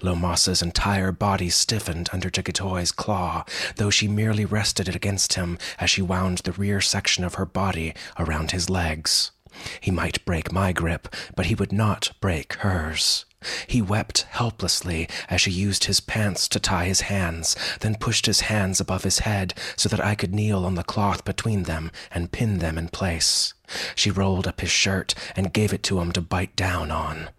[0.02, 3.44] Lomas's entire body stiffened under T'Gatoi's claw,
[3.76, 7.46] though she merely rested it against him as she wound the rear section of her
[7.46, 9.32] body around his legs.
[9.80, 13.26] He might break my grip, but he would not break hers.
[13.68, 18.42] He wept helplessly as she used his pants to tie his hands, then pushed his
[18.42, 22.32] hands above his head so that I could kneel on the cloth between them and
[22.32, 23.54] pin them in place.
[23.96, 27.30] She rolled up his shirt and gave it to him to bite down on.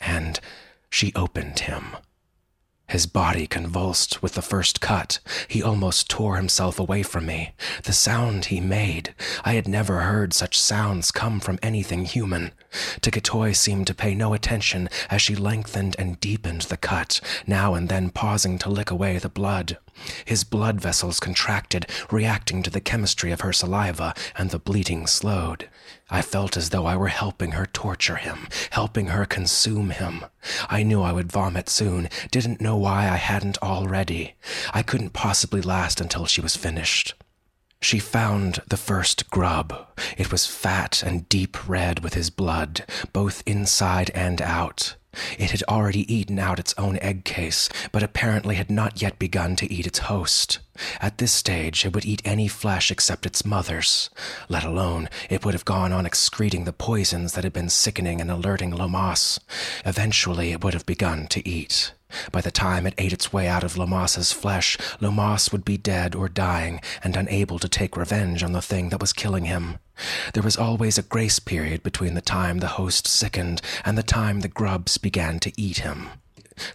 [0.00, 0.40] And
[0.88, 1.96] she opened him.
[2.90, 5.20] His body convulsed with the first cut.
[5.46, 7.54] He almost tore himself away from me.
[7.84, 12.50] The sound he made, I had never heard such sounds come from anything human.
[13.00, 17.88] T'Gatoi seemed to pay no attention as she lengthened and deepened the cut, now and
[17.88, 19.78] then pausing to lick away the blood.
[20.24, 25.68] His blood vessels contracted, reacting to the chemistry of her saliva, and the bleeding slowed.
[26.10, 30.24] I felt as though I were helping her torture him, helping her consume him.
[30.68, 34.34] I knew I would vomit soon, didn't know why I hadn't already.
[34.72, 37.14] I couldn't possibly last until she was finished.
[37.82, 39.86] She found the first grub.
[40.18, 44.96] It was fat and deep red with his blood, both inside and out.
[45.38, 49.56] It had already eaten out its own egg case, but apparently had not yet begun
[49.56, 50.60] to eat its host.
[51.00, 54.10] At this stage, it would eat any flesh except its mother's.
[54.48, 58.30] Let alone, it would have gone on excreting the poisons that had been sickening and
[58.30, 59.40] alerting Lomas.
[59.84, 61.92] Eventually, it would have begun to eat.
[62.32, 66.14] By the time it ate its way out of Lomas's flesh, Lomas would be dead
[66.14, 69.78] or dying and unable to take revenge on the thing that was killing him.
[70.34, 74.40] There was always a grace period between the time the host sickened and the time
[74.40, 76.08] the grubs began to eat him.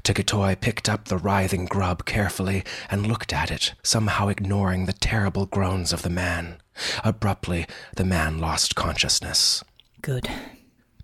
[0.03, 5.45] T'Gatoi picked up the writhing grub carefully and looked at it, somehow ignoring the terrible
[5.45, 6.57] groans of the man.
[7.03, 9.63] Abruptly, the man lost consciousness.
[10.01, 10.27] Good.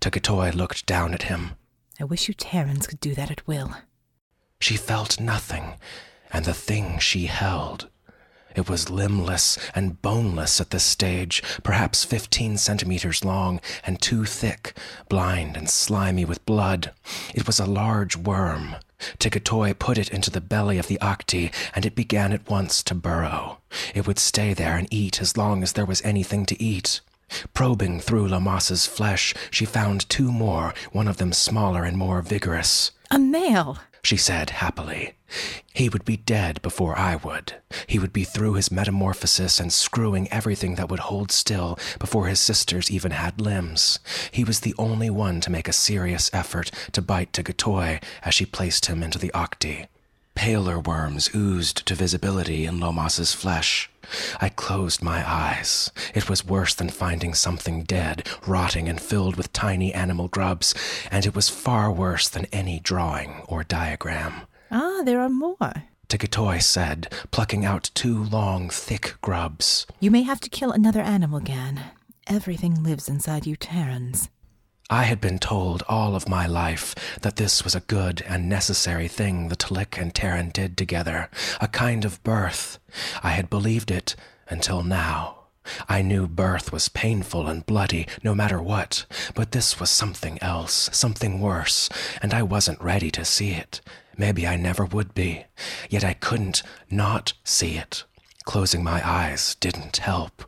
[0.00, 1.52] T'Gatoi looked down at him.
[2.00, 3.72] I wish you Terrans could do that at will.
[4.62, 5.74] She felt nothing,
[6.30, 7.88] and the thing she held.
[8.54, 14.78] It was limbless and boneless at this stage, perhaps fifteen centimeters long and too thick,
[15.08, 16.92] blind and slimy with blood.
[17.34, 18.76] It was a large worm.
[19.18, 22.94] T'Gatoi put it into the belly of the Achti, and it began at once to
[22.94, 23.58] burrow.
[23.96, 27.00] It would stay there and eat as long as there was anything to eat.
[27.52, 32.92] Probing through Lomas's flesh, she found two more, one of them smaller and more vigorous.
[33.10, 33.78] A male!
[34.04, 35.14] She said happily.
[35.72, 37.54] He would be dead before I would.
[37.86, 42.40] He would be through his metamorphosis and screwing everything that would hold still before his
[42.40, 44.00] sisters even had limbs.
[44.30, 48.44] He was the only one to make a serious effort to bite T'Gatoi as she
[48.44, 49.86] placed him into the Achti.
[50.34, 53.90] Paler worms oozed to visibility in Lomas's flesh.
[54.40, 55.90] I closed my eyes.
[56.14, 60.74] It was worse than finding something dead, rotting and filled with tiny animal grubs,
[61.10, 64.42] and it was far worse than any drawing or diagram.
[64.70, 65.84] Ah, there are more.
[66.08, 69.86] T'Gatoi said, plucking out two long, thick grubs.
[70.00, 71.80] You may have to kill another animal, Gan.
[72.26, 74.28] Everything lives inside you Terrans.
[74.90, 79.08] I had been told all of my life that this was a good and necessary
[79.08, 82.78] thing the Tlic and Terran did together, a kind of birth.
[83.22, 84.14] I had believed it
[84.48, 85.38] until now.
[85.88, 90.90] I knew birth was painful and bloody, no matter what, but this was something else,
[90.92, 91.88] something worse,
[92.20, 93.80] and I wasn't ready to see it.
[94.16, 95.44] Maybe I never would be.
[95.88, 98.04] Yet I couldn't not see it.
[98.44, 100.44] Closing my eyes didn't help.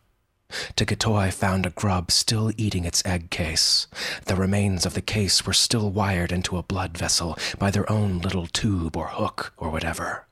[0.77, 3.87] T'Gatoi found a grub still eating its egg case.
[4.27, 8.19] The remains of the case were still wired into a blood vessel by their own
[8.19, 10.27] little tube or hook or whatever.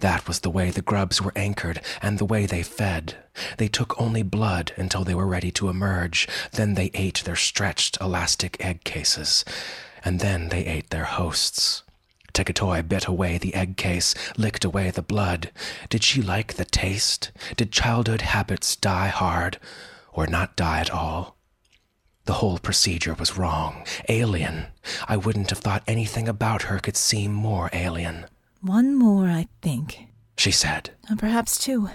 [0.00, 3.16] That was the way the grubs were anchored and the way they fed.
[3.56, 7.98] They took only blood until they were ready to emerge, then they ate their stretched
[8.00, 9.44] elastic egg cases,
[10.04, 11.82] and then they ate their hosts.
[12.38, 15.50] T'Gatoi bit away the egg case, licked away the blood.
[15.88, 17.32] Did she like the taste?
[17.56, 19.58] Did childhood habits die hard,
[20.12, 21.36] or not die at all?
[22.26, 24.66] The whole procedure was wrong, alien.
[25.08, 28.26] I wouldn't have thought anything about her could seem more alien.
[28.60, 30.06] One more, I think.
[30.36, 30.90] She said.
[31.08, 31.90] And perhaps two.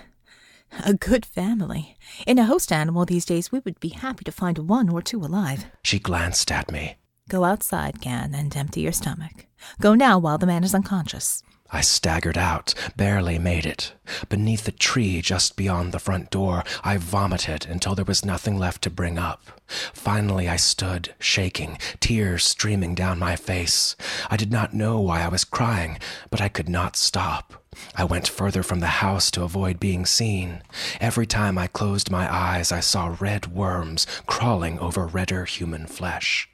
[0.85, 1.95] A good family.
[2.27, 5.21] In a host animal these days, we would be happy to find one or two
[5.21, 5.67] alive.
[5.83, 6.95] She glanced at me.
[7.29, 9.47] Go outside, Gan, and empty your stomach.
[9.79, 11.41] Go now while the man is unconscious.
[11.71, 13.93] I staggered out, barely made it.
[14.29, 18.83] Beneath the tree just beyond the front door, I vomited until there was nothing left
[18.83, 19.59] to bring up.
[19.91, 23.95] Finally, I stood, shaking, tears streaming down my face.
[24.29, 25.97] I did not know why I was crying,
[26.29, 27.65] but I could not stop.
[27.95, 30.61] I went further from the house to avoid being seen.
[30.99, 36.49] Every time I closed my eyes, I saw red worms crawling over redder human flesh.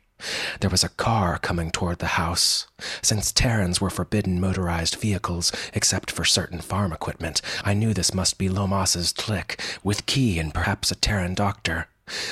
[0.60, 2.68] There was a car coming toward the house.
[3.02, 8.38] Since Terrans were forbidden motorized vehicles except for certain farm equipment, I knew this must
[8.38, 11.88] be Lomas's Tlic, with Qui and perhaps a Terran doctor.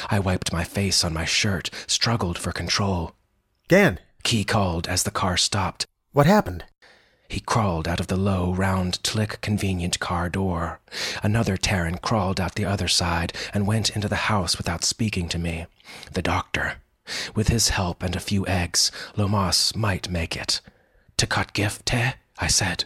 [0.09, 3.13] I wiped my face on my shirt, struggled for control.
[3.67, 5.85] Gan, Qui called as the car stopped.
[6.11, 6.65] what happened?
[7.29, 10.79] He crawled out of the low, round, Tlic convenient car door.
[11.21, 15.37] Another Terran crawled out the other side and went into the house without speaking to
[15.37, 15.65] me.
[16.13, 16.77] The doctor.
[17.35, 20.61] With his help and a few eggs, Lomas might make it.
[21.17, 22.13] To cut gift, te?
[22.37, 22.85] I said.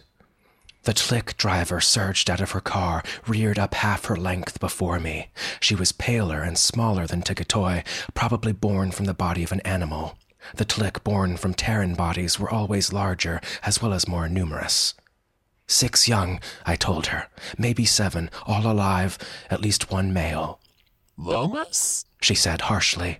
[0.83, 5.29] The Tlic driver surged out of her car, reared up half her length before me.
[5.59, 10.17] She was paler and smaller than T'Gatoi, probably born from the body of an animal.
[10.55, 14.95] The Tlic born from Terran bodies were always larger, as well as more numerous.
[15.67, 20.59] Six young, I told her, maybe seven, all alive, at least one male.
[21.23, 22.05] Lomas?
[22.19, 23.19] She said harshly.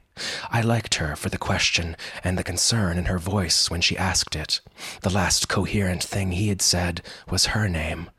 [0.50, 4.36] I liked her for the question and the concern in her voice when she asked
[4.36, 4.60] it.
[5.02, 8.10] The last coherent thing he had said was her name.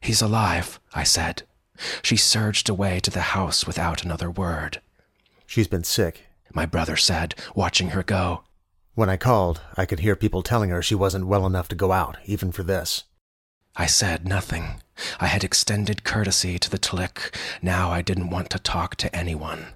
[0.00, 1.42] He's alive, I said.
[2.02, 4.80] She surged away to the house without another word.
[5.46, 6.24] She's been sick.
[6.54, 8.44] My brother said, watching her go.
[8.94, 11.92] When I called, I could hear people telling her she wasn't well enough to go
[11.92, 13.04] out, even for this.
[13.76, 14.80] I said nothing.
[15.20, 17.34] I had extended courtesy to the Tlic.
[17.60, 19.66] Now I didn't want to talk to anyone.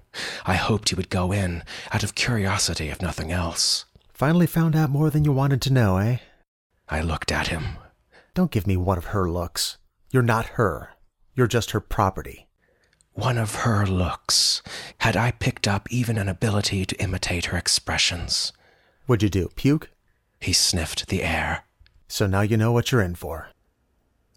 [0.45, 3.85] I hoped he would go in, out of curiosity, if nothing else.
[4.11, 6.17] Finally found out more than you wanted to know, eh?
[6.89, 7.77] I looked at him.
[8.33, 9.77] Don't give me one of her looks.
[10.11, 10.89] You're not her.
[11.35, 12.47] You're just her property.
[13.13, 14.61] One of her looks.
[14.99, 18.51] Had I picked up even an ability to imitate her expressions?
[19.05, 19.89] What'd you do, puke?
[20.39, 21.65] He sniffed the air.
[22.07, 23.49] So now you know what you're in for.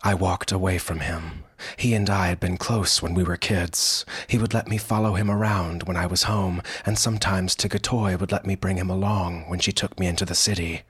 [0.06, 1.44] I walked away from him.
[1.78, 4.04] He and I had been close when we were kids.
[4.26, 8.30] He would let me follow him around when I was home, and sometimes T'Gatoi would
[8.30, 10.82] let me bring him along when she took me into the city.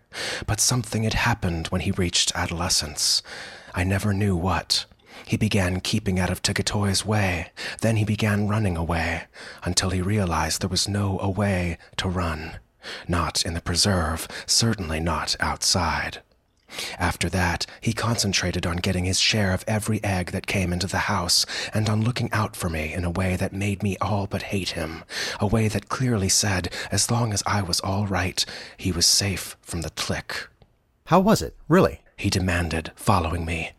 [0.49, 3.23] But something had happened when he reached adolescence.
[3.73, 4.85] I never knew what.
[5.25, 7.53] He began keeping out of T'Gatoi's way.
[7.83, 9.25] Then he began running away,
[9.63, 12.59] until he realized there was no away to run.
[13.07, 16.21] Not in the preserve, certainly not outside.
[16.99, 20.99] After that, he concentrated on getting his share of every egg that came into the
[20.99, 24.43] house, and on looking out for me in a way that made me all but
[24.43, 25.05] hate him,
[25.41, 28.45] a way that clearly said, as long as I was all right,
[28.77, 30.49] he was safe from the Tlic.
[31.07, 32.01] How was it, really?
[32.17, 33.73] He demanded, following me.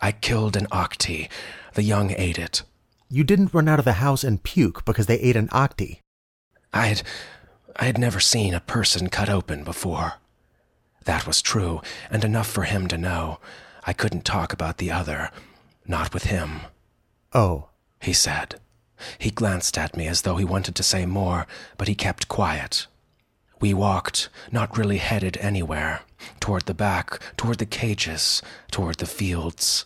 [0.00, 1.28] I killed an Achti.
[1.74, 2.62] The young ate it.
[3.08, 6.00] You didn't run out of the house and puke because they ate an Achti.
[6.72, 7.02] I had,
[7.76, 10.14] I had never seen a person cut open before.
[11.06, 13.40] That was true, and enough for him to know.
[13.84, 15.30] I couldn't talk about the other.
[15.86, 16.60] Not with him,
[17.32, 17.68] Oh,
[18.00, 18.60] he said.
[19.18, 22.86] He glanced at me as though he wanted to say more, but he kept quiet.
[23.60, 26.00] We walked, not really headed anywhere,
[26.40, 28.40] toward the back, toward the cages,
[28.70, 29.84] toward the fields.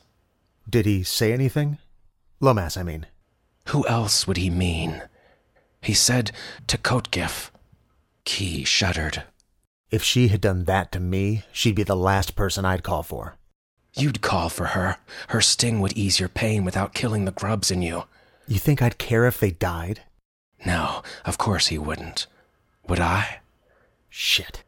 [0.69, 1.79] did he say anything?
[2.39, 3.07] Lomas, I mean.
[3.69, 5.03] Who else would he mean?
[5.81, 6.31] He said
[6.69, 7.51] to Kotgif.
[8.25, 9.25] Qui shuddered.
[9.91, 13.37] If she had done that to me, she'd be the last person I'd call for.
[13.95, 14.99] You'd call for her.
[15.29, 18.05] Her sting would ease your pain without killing the grubs in you.
[18.47, 20.03] You think I'd care if they died?
[20.65, 22.27] No, of course he wouldn't.
[22.87, 23.41] Would I?
[24.09, 24.63] Shit.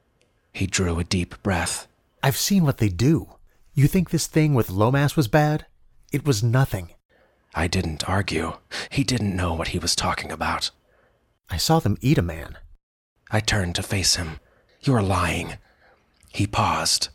[0.53, 1.87] He drew a deep breath.
[2.23, 3.29] I've seen what they do.
[3.75, 5.67] You think this thing with Lomas was bad?
[6.13, 6.91] It was nothing.
[7.55, 8.55] I didn't argue.
[8.91, 10.71] He didn't know what he was talking about.
[11.49, 12.59] I saw them eat a man.
[13.31, 14.41] I turned to face him.
[14.85, 15.59] You're lying.
[16.31, 17.11] He paused.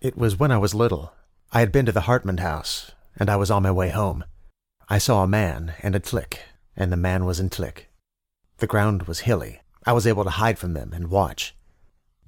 [0.00, 1.12] It was when I was little.
[1.52, 4.24] I had been to the Hartman house, and I was on my way home.
[4.88, 6.38] I saw a man and a Tlic,
[6.74, 7.88] and the man was N'Tlic.
[8.58, 9.60] The ground was hilly.
[9.84, 11.54] I was able to hide from them and watch.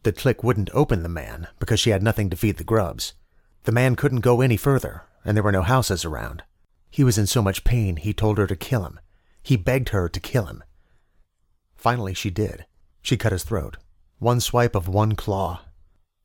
[0.03, 3.15] The Tlic wouldn't open the man because she had nothing to feed the grubs.
[3.63, 6.43] The man couldn't go any further, and there were no houses around.
[6.91, 9.01] He was in so much pain he told her to kill him.
[9.43, 10.63] He begged her to kill him.
[11.75, 12.67] Finally, she did.
[13.01, 13.79] She cut his throat.
[14.19, 15.63] One swipe of one claw.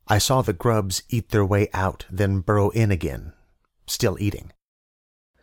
[0.06, 3.32] I saw the grubs eat their way out, then burrow in again,
[3.86, 4.52] still eating.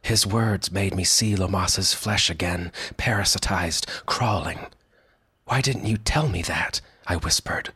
[0.02, 4.68] His words made me see Lomas's flesh again, parasitized, crawling.
[5.46, 6.82] Why didn't you tell me that?
[7.06, 7.74] I whispered.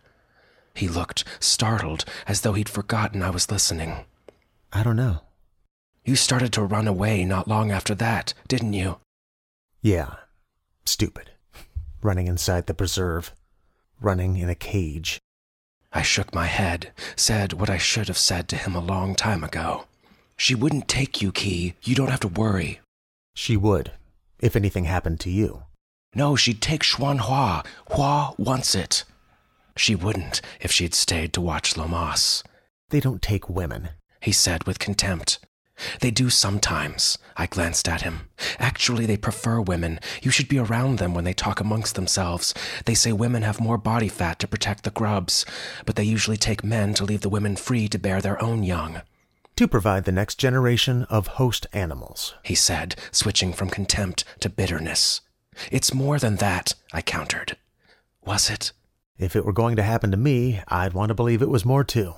[0.74, 4.06] He looked startled, as though he'd forgotten I was listening.
[4.72, 5.22] I don't know.
[6.06, 9.00] You started to run away not long after that, didn't you?
[9.82, 10.16] Yeah,
[10.86, 11.32] stupid.
[12.02, 13.34] Running inside the preserve.
[14.02, 15.20] Running in a cage.
[15.94, 19.44] I shook my head, said what I should have said to him a long time
[19.44, 19.86] ago.
[20.38, 21.76] She wouldn't take you, Qui.
[21.84, 22.80] You don't have to worry.
[23.36, 23.92] She would,
[24.40, 25.64] if anything happened to you.
[26.16, 27.64] No, she'd take Xuan Hoa.
[27.92, 29.04] Hoa wants it.
[29.78, 32.44] She wouldn't if she'd stayed to watch Lomas,
[32.90, 33.90] They don't take women.
[34.20, 35.40] he said with contempt.
[36.00, 37.18] They do sometimes.
[37.38, 38.30] I glanced at him.
[38.60, 40.00] Actually, they prefer women.
[40.22, 42.54] You should be around them when they talk amongst themselves.
[42.86, 45.46] They say women have more body fat to protect the grubs,
[45.86, 49.02] but they usually take men to leave the women free to bear their own young,
[49.56, 52.36] To provide the next generation of host animals.
[52.44, 55.22] he said, switching from contempt to bitterness.
[55.72, 57.58] It's more than that, I countered.
[58.26, 58.72] Was it?
[59.18, 61.84] If it were going to happen to me, I'd want to believe it was more
[61.84, 62.14] too.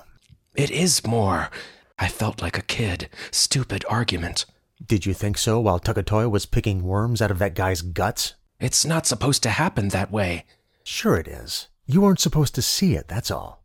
[0.54, 1.50] It is more.
[1.98, 3.08] I felt like a kid.
[3.30, 4.46] Stupid argument.
[4.84, 8.34] Did you think so while T'Gatoi was picking worms out of that guy's guts?
[8.60, 10.44] It's not supposed to happen that way.
[10.82, 11.68] Sure it is.
[11.86, 13.62] You weren't supposed to see it, that's all.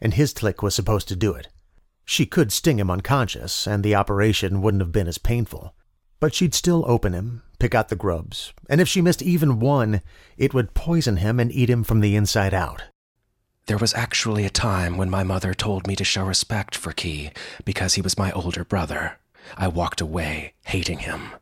[0.00, 1.48] And his Tlic was supposed to do it.
[2.04, 5.74] She could sting him unconscious, and the operation wouldn't have been as painful.
[6.18, 10.02] But she'd still open him, pick out the grubs, and if she missed even one,
[10.36, 12.82] it would poison him and eat him from the inside out.
[13.70, 17.30] There was actually a time when my mother told me to show respect for Qui
[17.64, 19.20] because he was my older brother.
[19.56, 21.34] I walked away, hating him.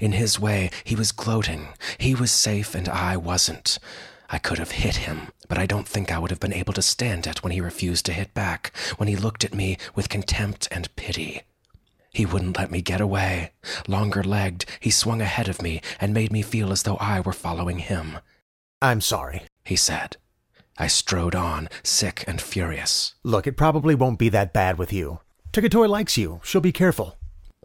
[0.00, 1.68] In his way, he was gloating.
[1.96, 3.78] He was safe and I wasn't.
[4.28, 6.82] I could have hit him, but I don't think I would have been able to
[6.82, 10.66] stand it when he refused to hit back, when he looked at me with contempt
[10.72, 11.42] and pity.
[12.12, 13.52] He wouldn't let me get away.
[13.86, 17.32] Longer legged, he swung ahead of me and made me feel as though I were
[17.32, 18.18] following him,
[18.82, 19.42] I'm sorry.
[19.64, 20.16] he said.
[20.78, 23.14] I strode on, sick and furious.
[23.22, 25.20] Look, it probably won't be that bad with you.
[25.52, 26.40] T'Gatoi likes you.
[26.44, 27.16] She'll be careful.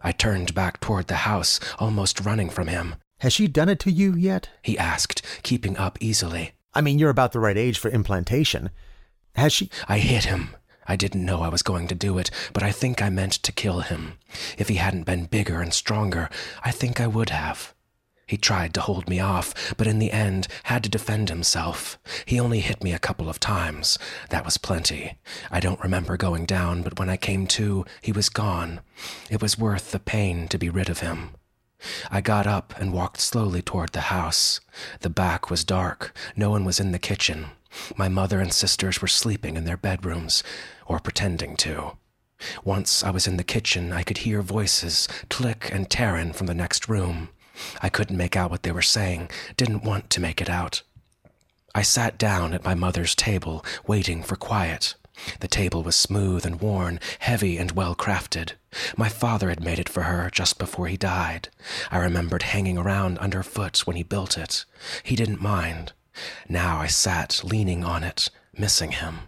[0.02, 2.96] I turned back toward the house, almost running from him.
[3.18, 4.48] Has she done it to you yet?
[4.62, 6.52] He asked, keeping up easily.
[6.74, 8.70] I mean, you're about the right age for implantation.
[9.36, 9.70] Has she?
[9.88, 10.56] I hit him.
[10.88, 13.52] I didn't know I was going to do it, but I think I meant to
[13.52, 14.14] kill him.
[14.58, 16.28] If he hadn't been bigger and stronger,
[16.64, 17.71] I think I would have.
[18.32, 21.98] He tried to hold me off, but in the end had to defend himself.
[22.24, 23.98] He only hit me a couple of times.
[24.30, 25.18] That was plenty.
[25.50, 28.80] I don't remember going down, but when I came to, he was gone.
[29.28, 31.32] It was worth the pain to be rid of him.
[32.10, 34.60] I got up and walked slowly toward the house.
[35.00, 36.16] The back was dark.
[36.34, 37.48] No one was in the kitchen.
[37.98, 40.42] My mother and sisters were sleeping in their bedrooms,
[40.86, 41.98] or pretending to.
[42.64, 46.54] Once I was in the kitchen, I could hear voices, Tlic and Terran from the
[46.54, 47.28] next room.
[47.82, 50.82] I couldn't make out what they were saying, didn't want to make it out.
[51.74, 54.94] I sat down at my mother's table, waiting for quiet.
[55.40, 58.52] The table was smooth and worn, heavy and well crafted.
[58.96, 61.48] My father had made it for her just before he died.
[61.90, 64.64] I remembered hanging around underfoot when he built it.
[65.02, 65.92] He didn't mind.
[66.48, 69.20] Now I sat leaning on it, missing him.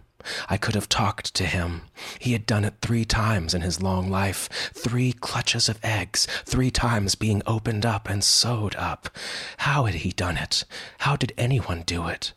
[0.49, 1.83] I could have talked to him.
[2.19, 6.71] He had done it three times in his long life three clutches of eggs, three
[6.71, 9.09] times being opened up and sewed up.
[9.57, 10.65] How had he done it?
[10.99, 12.33] How did anyone do it?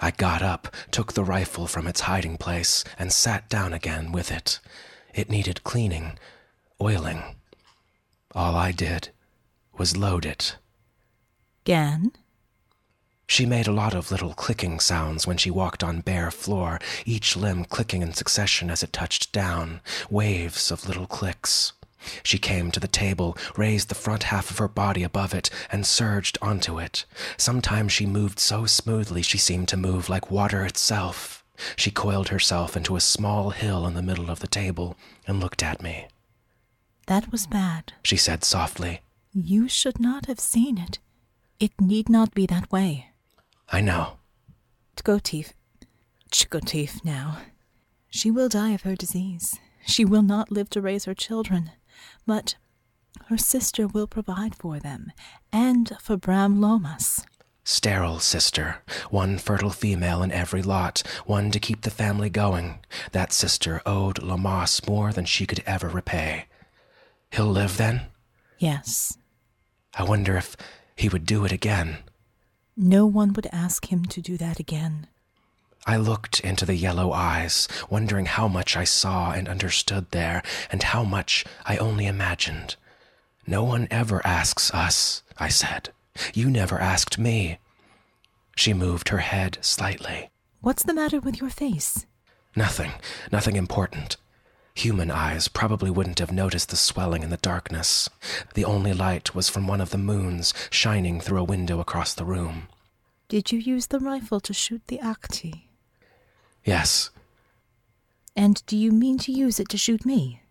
[0.00, 4.30] I got up, took the rifle from its hiding place, and sat down again with
[4.30, 4.60] it.
[5.12, 6.18] It needed cleaning,
[6.80, 7.36] oiling.
[8.34, 9.10] All I did
[9.76, 10.56] was load it.
[11.64, 12.12] Gan?
[13.28, 17.36] She made a lot of little clicking sounds when she walked on bare floor, each
[17.36, 21.72] limb clicking in succession as it touched down, waves of little clicks.
[22.22, 25.86] She came to the table, raised the front half of her body above it, and
[25.86, 27.04] surged onto it.
[27.36, 31.44] Sometimes she moved so smoothly she seemed to move like water itself.
[31.76, 35.62] She coiled herself into a small hill in the middle of the table and looked
[35.62, 36.06] at me.
[37.06, 37.92] That was bad.
[38.04, 39.02] She said softly,
[39.32, 40.98] You should not have seen it.
[41.60, 43.08] It need not be that way.
[43.70, 44.18] I know.
[44.96, 45.52] T'Khotgif.
[46.30, 47.38] Ch'Khotgif now.
[48.10, 49.58] She will die of her disease.
[49.86, 51.70] She will not live to raise her children.
[52.26, 52.56] But
[53.26, 55.12] her sister will provide for them,
[55.52, 57.24] and for Bram Lomas.
[57.64, 58.78] Sterile sister,
[59.10, 62.78] one fertile female in every lot, one to keep the family going.
[63.12, 66.46] That sister owed Lomas more than she could ever repay.
[67.30, 68.06] He'll live then?
[68.58, 69.18] Yes,
[69.94, 70.56] I wonder if
[70.96, 71.98] he would do it again.
[72.78, 75.08] No one would ask him to do that again.
[75.86, 80.82] I looked into the yellow eyes, wondering how much I saw and understood there, and
[80.82, 82.76] how much I only imagined.
[83.46, 85.90] No one ever asks us, I said.
[86.34, 87.58] You never asked me.
[88.54, 90.30] She moved her head slightly.
[90.60, 92.06] What's the matter with your face?
[92.54, 92.92] Nothing,
[93.32, 94.16] nothing important.
[94.78, 98.08] Human eyes probably wouldn't have noticed the swelling in the darkness.
[98.54, 102.24] The only light was from one of the moons shining through a window across the
[102.24, 102.68] room.
[103.28, 105.62] Did you use the rifle to shoot the Achti?
[106.64, 107.10] Yes,
[108.36, 110.42] And do you mean to use it to shoot me?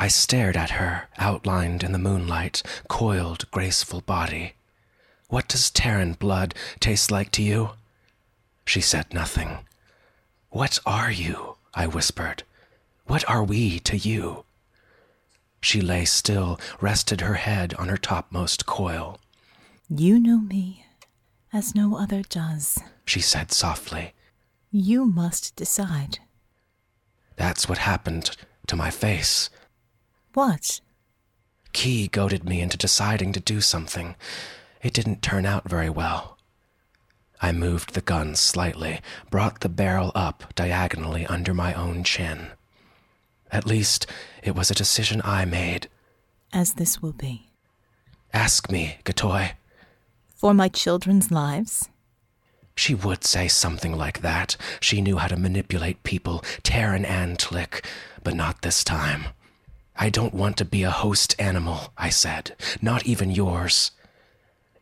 [0.00, 4.54] I stared at her, outlined in the moonlight, coiled, graceful body.
[5.28, 7.70] What does Terran blood taste like to you?
[8.64, 9.58] She said nothing.
[10.50, 11.56] What are you?
[11.72, 12.42] I whispered.
[13.06, 14.44] What are we to you?
[15.60, 19.18] She lay still, rested her head on her topmost coil.
[19.88, 20.84] You know me
[21.52, 22.78] as no other does.
[23.04, 24.12] She said softly.
[24.70, 26.18] You must decide.
[27.36, 28.36] That's what happened
[28.66, 29.48] to my face.
[30.34, 30.80] What?
[31.72, 34.16] Qui goaded me into deciding to do something.
[34.82, 36.36] It didn't turn out very well.
[37.40, 39.00] I moved the gun slightly,
[39.30, 42.48] brought the barrel up diagonally under my own chin.
[43.50, 44.06] At least,
[44.42, 45.88] it was a decision I made.
[46.52, 47.50] As this will be.
[48.32, 49.52] Ask me, Gatoi.
[50.34, 51.88] For my children's lives?
[52.76, 54.56] She would say something like that.
[54.80, 57.84] She knew how to manipulate people, Terran and Tlic,
[58.22, 59.28] but not this time.
[59.96, 62.54] I don't want to be a host animal, I said.
[62.82, 63.92] Not even yours.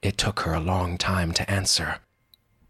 [0.03, 2.01] It took her a long time to answer.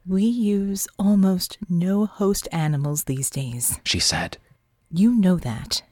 [0.07, 3.81] We use almost no host animals these days.
[3.85, 4.37] She said.
[4.97, 5.83] You know that.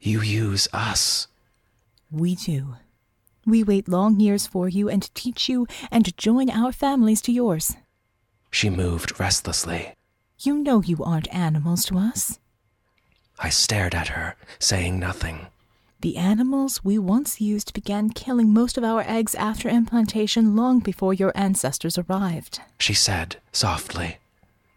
[0.00, 1.26] You use us.
[2.08, 2.76] We do.
[3.44, 7.74] We wait long years for you and teach you and join our families to yours.
[8.52, 9.96] She moved restlessly.
[10.38, 12.38] You know you aren't animals to us.
[13.40, 15.48] I stared at her, saying nothing.
[16.00, 21.12] The animals we once used began killing most of our eggs after implantation long before
[21.12, 22.60] your ancestors arrived.
[22.78, 24.18] She said softly.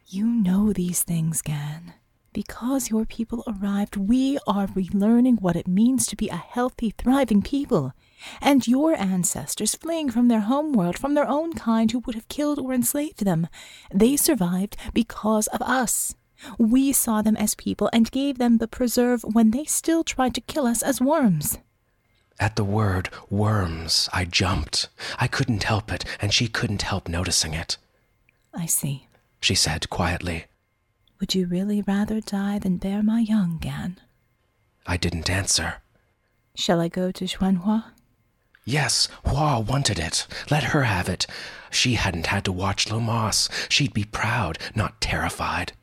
[0.07, 1.93] You know these things, Gan.
[2.33, 7.41] Because your people arrived, we are relearning what it means to be a healthy, thriving
[7.41, 7.93] people.
[8.39, 12.57] And your ancestors, fleeing from their homeworld, from their own kind who would have killed
[12.57, 13.47] or enslaved them,
[13.93, 16.15] they survived because of us.
[16.57, 20.41] We saw them as people and gave them the preserve when they still tried to
[20.41, 21.57] kill us as worms.
[22.39, 24.87] At the word worms, I jumped.
[25.19, 27.77] I couldn't help it, and she couldn't help noticing it.
[28.53, 29.07] I see,
[29.41, 30.45] she said quietly.
[31.21, 33.99] Would you really rather die than bear my young, Gan?
[34.87, 35.75] I didn't answer.
[36.55, 37.93] Shall I go to Xuan Hoa?
[38.65, 40.25] Yes, Hoa wanted it.
[40.49, 41.27] Let her have it.
[41.69, 43.49] She hadn't had to watch Lomas.
[43.69, 45.73] She'd be proud, not terrified.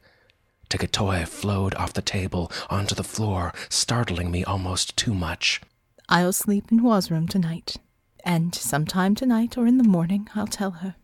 [0.70, 5.60] T'Gatoi flowed off the table onto the floor, startling me almost too much.
[6.08, 7.76] I'll sleep in Hoa's room tonight.
[8.24, 10.96] And sometime tonight or in the morning, I'll tell her.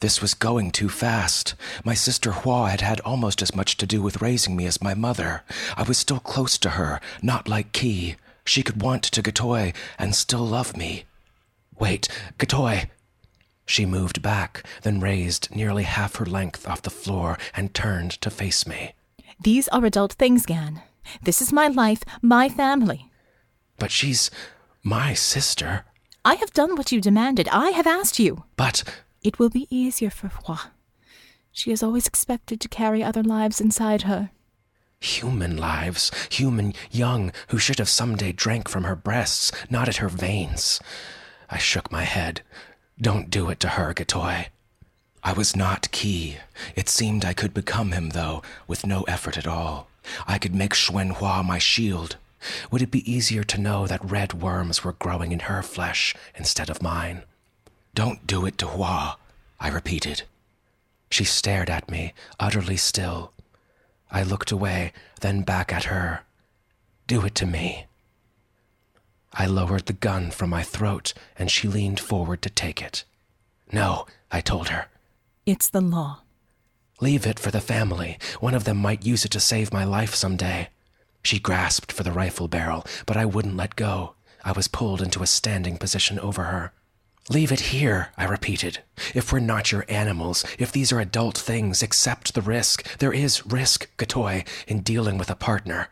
[0.00, 1.54] This was going too fast.
[1.84, 4.94] My sister Hoa had had almost as much to do with raising me as my
[4.94, 5.42] mother.
[5.76, 8.16] I was still close to her, not like Qui.
[8.44, 11.04] She could want T'Gatoi and still love me.
[11.78, 12.88] Wait, Gatoi!
[13.66, 18.30] She moved back, then raised nearly half her length off the floor and turned to
[18.30, 18.94] face me.
[19.38, 20.82] These are adult things, Gan.
[21.22, 23.10] This is my life, my family.
[23.78, 24.30] But she's
[24.82, 25.84] my sister.
[26.24, 27.48] I have done what you demanded.
[27.48, 28.44] I have asked you.
[28.56, 28.82] But
[29.22, 30.72] it will be easier for Hoa.
[31.52, 34.30] She has always expected to carry other lives inside her.
[35.00, 40.08] Human lives, human young who should have someday drank from her breasts, not at her
[40.08, 40.80] veins.
[41.48, 42.42] I shook my head.
[43.00, 44.46] Don't do it to her, Gatoi.
[45.22, 46.38] I was not Qui.
[46.76, 49.88] It seemed I could become him, though, with no effort at all.
[50.26, 52.16] I could make Xuan Hoa my shield.
[52.70, 56.70] Would it be easier to know that red worms were growing in her flesh instead
[56.70, 57.22] of mine?
[57.94, 59.16] Don't do it to Hoa,
[59.58, 60.22] I repeated.
[61.10, 63.32] She stared at me, utterly still.
[64.10, 66.22] I looked away, then back at her.
[67.06, 67.86] Do it to me.
[69.32, 73.04] I lowered the gun from my throat, and she leaned forward to take it.
[73.72, 74.86] No, I told her.
[75.46, 76.20] It's the law.
[77.00, 78.18] Leave it for the family.
[78.40, 80.68] One of them might use it to save my life someday.
[81.22, 84.14] She grasped for the rifle barrel, but I wouldn't let go.
[84.44, 86.72] I was pulled into a standing position over her.
[87.30, 88.80] Leave it here, I repeated.
[89.14, 92.98] If we're not your animals, if these are adult things, accept the risk.
[92.98, 95.90] There is risk, Gatoi, in dealing with a partner.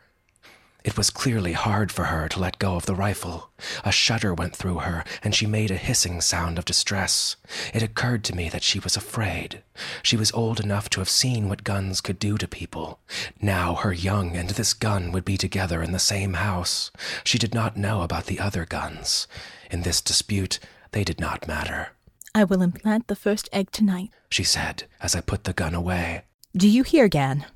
[0.82, 3.50] It was clearly hard for her to let go of the rifle.
[3.84, 7.36] A shudder went through her, and she made a hissing sound of distress.
[7.72, 9.62] It occurred to me that she was afraid.
[10.02, 12.98] She was old enough to have seen what guns could do to people.
[13.40, 16.90] Now her young and this gun would be together in the same house.
[17.22, 19.28] She did not know about the other guns.
[19.70, 20.58] In this dispute,
[20.92, 21.90] they did not matter.
[22.34, 26.24] I will implant the first egg tonight, she said as I put the gun away.
[26.56, 27.46] Do you hear, Gan?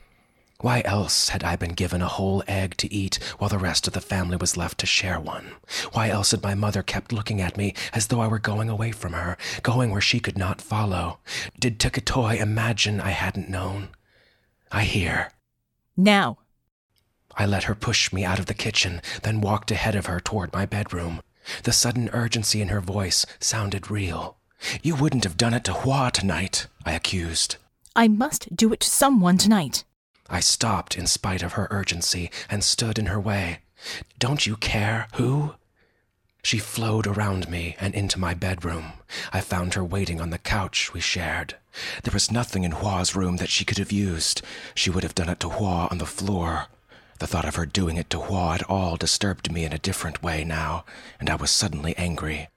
[0.60, 3.94] Why else had I been given a whole egg to eat while the rest of
[3.94, 5.54] the family was left to share one?
[5.92, 8.92] Why else had my mother kept looking at me as though I were going away
[8.92, 11.18] from her, going where she could not follow?
[11.58, 13.88] Did T'Gatoi imagine I hadn't known?
[14.70, 15.32] I hear.
[15.96, 16.38] Now.
[17.36, 20.52] I let her push me out of the kitchen, then walked ahead of her toward
[20.52, 21.22] my bedroom.
[21.64, 24.36] The sudden urgency in her voice sounded real.
[24.82, 27.56] You wouldn't have done it to Hoa tonight, I accused.
[27.94, 29.84] I must do it to someone tonight.
[30.30, 33.58] I stopped in spite of her urgency and stood in her way.
[34.18, 35.54] Don't you care who?
[36.42, 38.94] She flowed around me and into my bedroom.
[39.32, 41.56] I found her waiting on the couch we shared.
[42.02, 44.42] There was nothing in Hoa's room that she could have used.
[44.74, 46.66] She would have done it to Hoa on the floor.
[47.22, 50.24] The thought of her doing it to Hoa at all disturbed me in a different
[50.24, 50.84] way now,
[51.20, 52.48] and I was suddenly angry.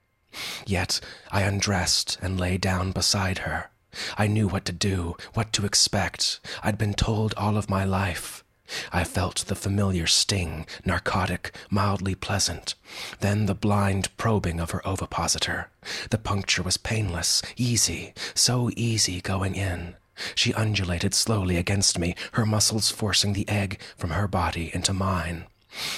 [0.66, 0.99] Yet
[1.32, 3.70] I undressed and lay down beside her.
[4.18, 6.39] I knew what to do, what to expect.
[6.63, 8.43] I'd been told all of my life.
[8.91, 12.74] I felt the familiar sting, narcotic, mildly pleasant.
[13.20, 15.70] Then the blind probing of her ovipositor.
[16.09, 19.95] The puncture was painless, easy, so easy going in.
[20.34, 25.45] She undulated slowly against me, her muscles forcing the egg from her body into mine.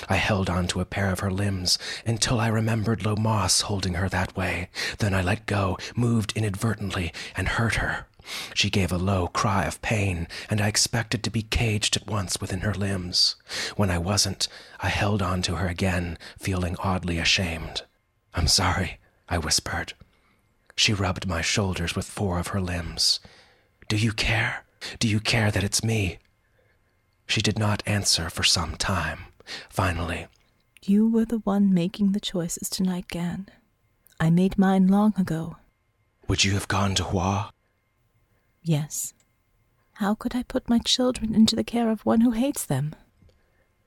[0.09, 4.09] I held on to a pair of her limbs until I remembered Lomas holding her
[4.09, 4.69] that way.
[4.97, 8.07] Then I let go, moved inadvertently, and hurt her.
[8.53, 12.41] She gave a low cry of pain, and I expected to be caged at once
[12.41, 13.35] within her limbs.
[13.75, 14.47] When I wasn't,
[14.79, 17.83] I held on to her again, feeling oddly ashamed.
[18.33, 18.99] I'm sorry,
[19.29, 19.93] I whispered.
[20.75, 23.19] She rubbed my shoulders with four of her limbs.
[23.87, 24.65] Do you care?
[24.99, 26.19] Do you care that it's me?
[27.25, 29.25] She did not answer for some time.
[29.69, 30.27] Finally,
[30.83, 33.49] You were the one making the choices tonight, Gan.
[34.19, 35.57] I made mine long ago.
[36.27, 37.51] would you have gone to Hoa?
[38.61, 39.13] Yes.
[39.93, 42.93] How could I put my children into the care of one who hates them?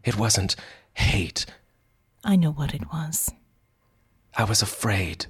[0.03, 0.57] It wasn't
[0.95, 1.45] hate.
[2.25, 3.31] I know what it was.
[4.37, 5.27] I was afraid.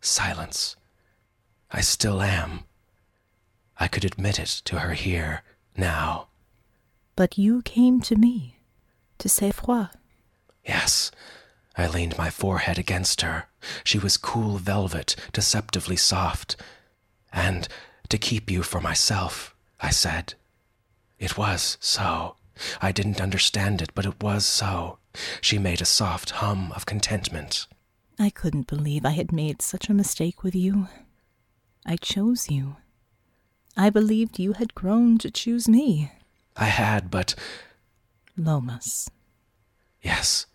[0.00, 0.76] Silence.
[1.70, 2.64] I still am.
[3.78, 5.42] I could admit it to her here,
[5.76, 6.28] now.
[7.14, 8.58] But you came to me
[9.18, 9.90] to say froid.
[10.64, 11.10] Yes.
[11.76, 13.48] I leaned my forehead against her.
[13.84, 16.56] She was cool velvet, deceptively soft.
[17.32, 17.68] And
[18.08, 20.34] to keep you for myself, I said.
[21.18, 22.36] It was so.
[22.80, 24.98] I didn't understand it, but it was so.
[25.42, 27.66] She made a soft hum of contentment.
[28.18, 30.88] I couldn't believe I had made such a mistake with you.
[31.84, 32.76] I chose you.
[33.76, 36.12] I believed you had grown to choose me.
[36.56, 37.34] I had, but
[38.36, 39.10] Lomas.
[40.02, 40.46] yes,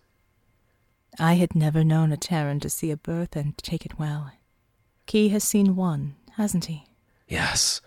[1.19, 4.31] I had never known a Terran to see a birth and take it well.
[5.07, 6.85] Qui has seen one, hasn't he?
[7.27, 7.81] yes.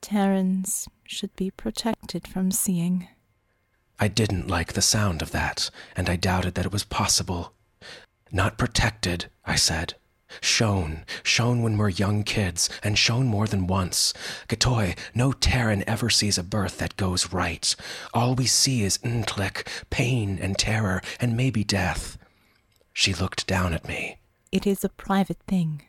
[0.00, 3.06] Terrans should be protected from seeing.
[4.00, 7.52] I didn't like the sound of that, and I doubted that it was possible.
[8.32, 9.94] Not protected, I said.
[10.40, 14.14] Shown, shown when we're young kids, and shown more than once.
[14.48, 17.74] Gatoi, no Terran ever sees a birth that goes right.
[18.14, 22.18] All we see is N'Tlic, pain and terror, and maybe death.
[22.92, 24.18] She looked down at me.
[24.50, 25.82] It is a private thing.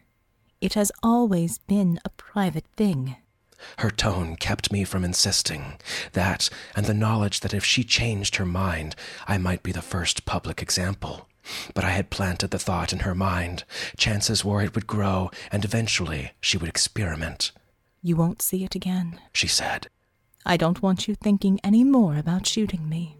[0.61, 3.17] It has always been a private thing.
[3.79, 5.77] Her tone kept me from insisting.
[6.13, 8.95] That, and the knowledge that if she changed her mind,
[9.27, 11.27] I might be the first public example.
[11.73, 13.63] But I had planted the thought in her mind.
[13.97, 17.51] Chances were it would grow, and eventually she would experiment,
[18.01, 19.19] You won't see it again.
[19.33, 19.87] she said.
[20.45, 23.17] I don't want you thinking any more about shooting me.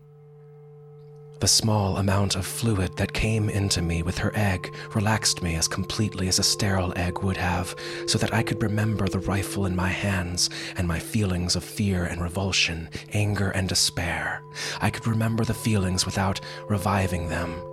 [1.40, 5.68] The small amount of fluid that came into me with her egg relaxed me as
[5.68, 7.76] completely as a sterile egg would have,
[8.08, 12.06] so that I could remember the rifle in my hands and my feelings of fear
[12.06, 14.42] and revulsion, anger and despair.
[14.80, 17.73] I could remember the feelings without reviving them.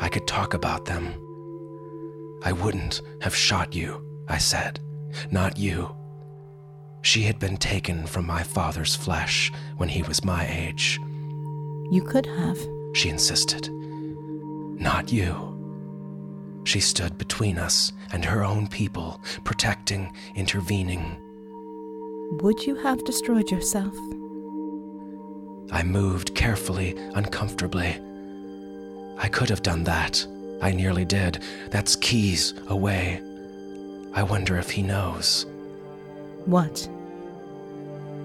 [0.00, 1.14] I could talk about them.
[2.42, 4.80] I wouldn't have shot you, I said.
[5.30, 5.94] Not you.
[7.02, 11.00] She had been taken from my father's flesh when he was my age
[11.90, 12.58] You could have.
[12.94, 13.70] she insisted.
[14.80, 15.54] Not you.
[16.64, 21.16] She stood between us and her own people, protecting, intervening.
[22.42, 23.94] Would you have destroyed yourself?
[25.70, 28.00] I moved carefully, uncomfortably.
[29.18, 30.26] I could have done that.
[30.62, 31.42] I nearly did.
[31.70, 33.22] That's Qui's away.
[34.14, 35.46] I wonder if he knows.
[36.46, 36.88] What?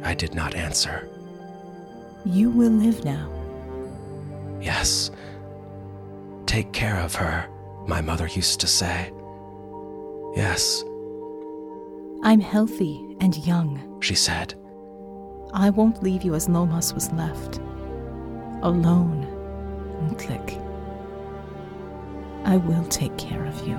[0.04, 1.08] I did not answer.
[2.26, 3.30] You will live now.
[4.62, 5.12] Yes.
[6.46, 7.48] Take care of her,
[7.88, 9.12] my mother used to say.
[10.36, 10.84] Yes,
[12.24, 14.00] I'm healthy and young.
[14.02, 14.54] she said.
[15.54, 17.58] I won't leave you as Lomas was left.
[18.62, 19.28] Alone.
[20.04, 20.60] N'Tlic.
[22.44, 23.78] I will take care of you.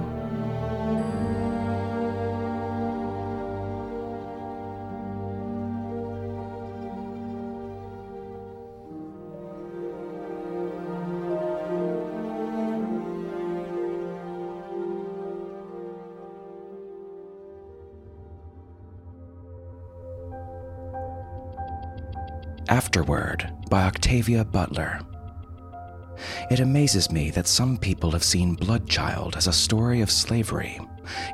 [22.68, 25.00] Afterward by Octavia Butler.
[26.50, 30.80] It amazes me that some people have seen Bloodchild as a story of slavery.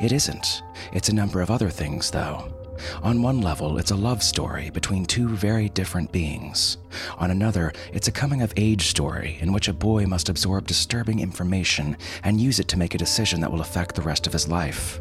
[0.00, 0.62] It isn't.
[0.92, 2.54] It's a number of other things, though.
[3.02, 6.78] On one level, it's a love story between two very different beings.
[7.18, 11.20] On another, it's a coming of age story in which a boy must absorb disturbing
[11.20, 14.48] information and use it to make a decision that will affect the rest of his
[14.48, 15.00] life.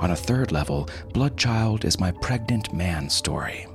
[0.00, 3.66] On a third level, Bloodchild is my pregnant man story.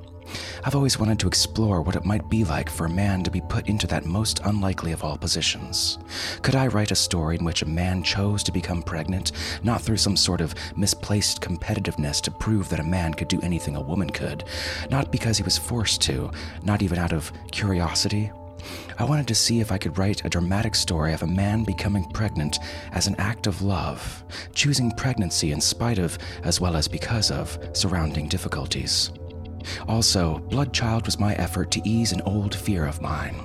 [0.63, 3.41] I've always wanted to explore what it might be like for a man to be
[3.41, 5.97] put into that most unlikely of all positions.
[6.41, 9.31] Could I write a story in which a man chose to become pregnant,
[9.63, 13.75] not through some sort of misplaced competitiveness to prove that a man could do anything
[13.75, 14.43] a woman could,
[14.89, 16.31] not because he was forced to,
[16.63, 18.31] not even out of curiosity?
[18.97, 22.03] I wanted to see if I could write a dramatic story of a man becoming
[22.11, 22.59] pregnant
[22.91, 24.23] as an act of love,
[24.53, 29.11] choosing pregnancy in spite of, as well as because of, surrounding difficulties.
[29.87, 33.35] Also, Bloodchild was my effort to ease an old fear of mine.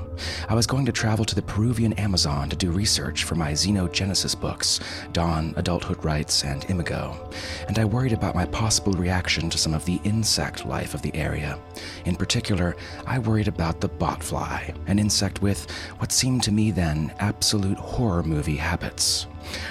[0.48, 4.38] I was going to travel to the Peruvian Amazon to do research for my Xenogenesis
[4.38, 4.80] books,
[5.12, 7.30] Dawn, Adulthood Rites, and Imago,
[7.66, 11.14] and I worried about my possible reaction to some of the insect life of the
[11.14, 11.58] area.
[12.04, 17.12] In particular, I worried about the botfly, an insect with what seemed to me then
[17.18, 19.26] absolute horror movie habits.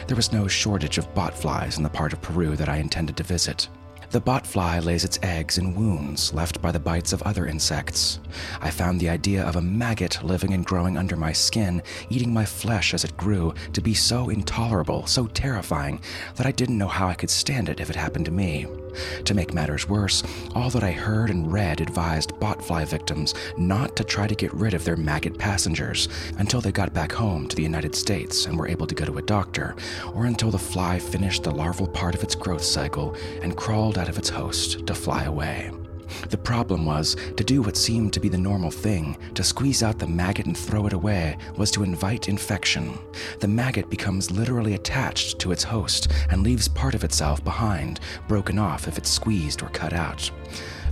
[0.08, 3.24] There was no shortage of botflies in the part of Peru that I intended to
[3.24, 3.68] visit.
[4.14, 8.20] The botfly lays its eggs in wounds left by the bites of other insects.
[8.62, 12.46] I found the idea of a maggot living and growing under my skin, eating my
[12.46, 16.00] flesh as it grew, to be so intolerable, so terrifying,
[16.36, 18.68] that I didn't know how I could stand it if it happened to me.
[19.26, 20.24] To make matters worse,
[20.56, 24.74] all that I heard and read advised botfly victims not to try to get rid
[24.74, 28.68] of their maggot passengers until they got back home to the United States and were
[28.68, 29.76] able to go to a doctor,
[30.14, 34.10] or until the fly finished the larval part of its growth cycle and crawled out
[34.10, 35.72] of its host to fly away.
[36.30, 40.00] The problem was, to do what seemed to be the normal thing, to squeeze out
[40.00, 42.98] the maggot and throw it away, was to invite infection.
[43.40, 48.60] The maggot becomes literally attached to its host and leaves part of itself behind, broken
[48.60, 50.30] off if it's squeezed or cut out.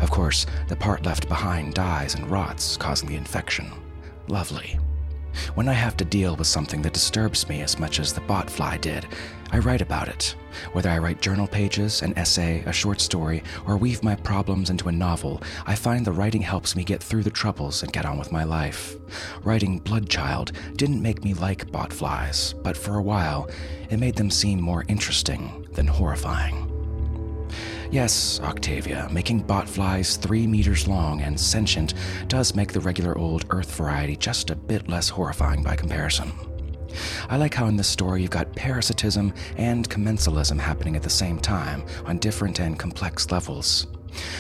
[0.01, 3.71] Of course, the part left behind dies and rots, causing the infection.
[4.27, 4.79] Lovely.
[5.55, 8.79] When I have to deal with something that disturbs me as much as the botfly
[8.81, 9.07] did,
[9.51, 10.35] I write about it.
[10.71, 14.87] Whether I write journal pages, an essay, a short story, or weave my problems into
[14.87, 18.17] a novel, I find the writing helps me get through the troubles and get on
[18.17, 18.95] with my life.
[19.43, 23.49] Writing Bloodchild didn't make me like botflies, but for a while,
[23.89, 26.70] it made them seem more interesting than horrifying.
[27.91, 31.93] Yes, Octavia, making botflies three meters long and sentient
[32.29, 36.31] does make the regular old Earth variety just a bit less horrifying by comparison.
[37.27, 41.37] I like how in this story you've got parasitism and commensalism happening at the same
[41.37, 43.87] time on different and complex levels.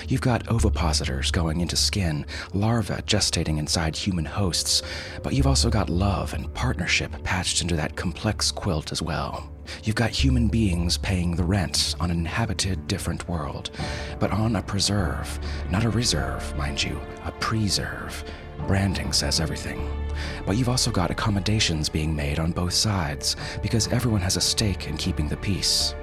[0.07, 4.81] You've got ovipositors going into skin, larvae gestating inside human hosts,
[5.23, 9.51] but you've also got love and partnership patched into that complex quilt as well.
[9.83, 13.71] You've got human beings paying the rent on an inhabited different world,
[14.19, 18.23] but on a preserve, not a reserve, mind you, a preserve.
[18.67, 19.89] Branding says everything.
[20.45, 24.87] But you've also got accommodations being made on both sides because everyone has a stake
[24.87, 25.95] in keeping the peace.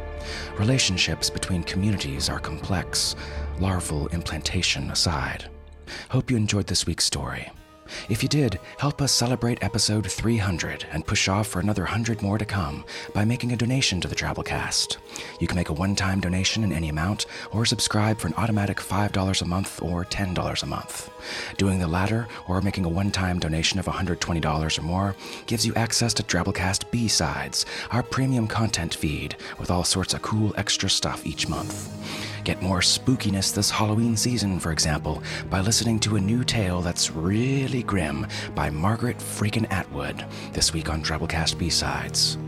[0.59, 3.17] Relationships between communities are complex,
[3.61, 5.49] larval implantation aside.
[6.11, 7.51] Hope you enjoyed this week's story.
[8.09, 12.39] If you did, help us celebrate episode 300 and push off for another 100 more
[12.39, 12.85] to come
[13.15, 14.97] by making a donation to the Drabblecast.
[15.41, 18.79] You can make a one time donation in any amount or subscribe for an automatic
[18.79, 21.11] $5 a month or $10 a month.
[21.57, 25.17] Doing the latter or making a one time donation of $120 or more
[25.47, 30.23] gives you access to Drabblecast B Sides, our premium content feed with all sorts of
[30.23, 31.95] cool extra stuff each month.
[32.49, 37.11] Get more spookiness this Halloween season, for example, by listening to a new tale that's
[37.11, 40.25] really grim by Margaret freaking Atwood
[40.55, 42.39] this week on Drabblecast B-Sides.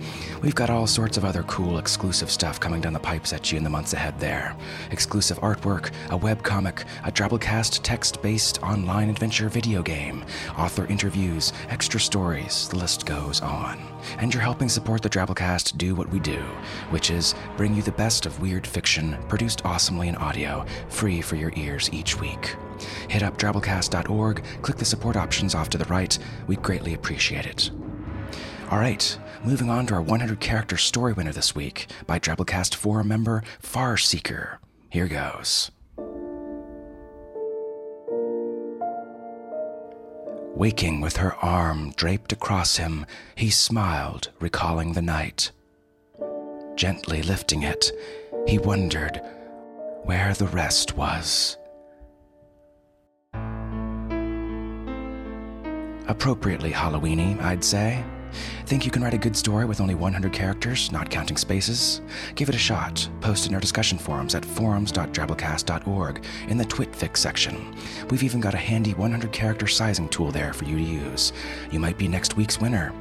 [0.40, 3.58] We've got all sorts of other cool exclusive stuff coming down the pipes at you
[3.58, 4.56] in the months ahead there.
[4.90, 10.24] Exclusive artwork, a webcomic, a Drabblecast text-based online adventure video game,
[10.56, 13.78] author interviews, extra stories, the list goes on.
[14.18, 16.40] And you're helping support the Drabblecast do what we do,
[16.88, 21.36] which is bring you the best of weird fiction produced awesomely in audio, free for
[21.36, 22.56] your ears each week.
[23.08, 26.18] Hit up drabblecast.org, click the support options off to the right.
[26.46, 27.70] We'd greatly appreciate it.
[28.70, 33.08] All right, moving on to our 100 character story winner this week by Drabblecast forum
[33.08, 34.60] member Far Seeker.
[34.88, 35.70] Here goes.
[40.54, 45.52] Waking with her arm draped across him, he smiled, recalling the night.
[46.76, 47.90] Gently lifting it,
[48.46, 49.20] he wondered
[50.10, 51.56] where the rest was.
[56.08, 58.04] appropriately Halloweeny, I'd say.
[58.66, 62.00] Think you can write a good story with only 100 characters, not counting spaces?
[62.34, 63.08] Give it a shot.
[63.20, 67.76] Post in our discussion forums at forums.drabblecast.org in the Twitfic section.
[68.10, 71.32] We've even got a handy 100 character sizing tool there for you to use.
[71.70, 72.92] You might be next week's winner.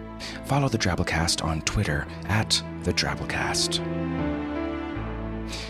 [0.45, 4.38] Follow the Drabblecast on Twitter at the Drabblecast.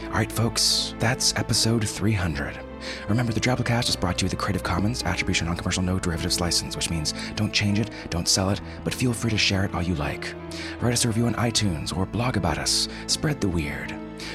[0.10, 2.60] All right, folks, that's episode 300.
[3.10, 6.42] Remember, the Drabblecast is brought to you with the Creative Commons Attribution Non-Commercial No Derivatives
[6.42, 9.76] license, which means don't change it, don't sell it, but feel free to share it
[9.76, 10.34] all you like.
[10.82, 12.88] Write us a review on iTunes or blog about us.
[13.06, 13.94] Spread the weird.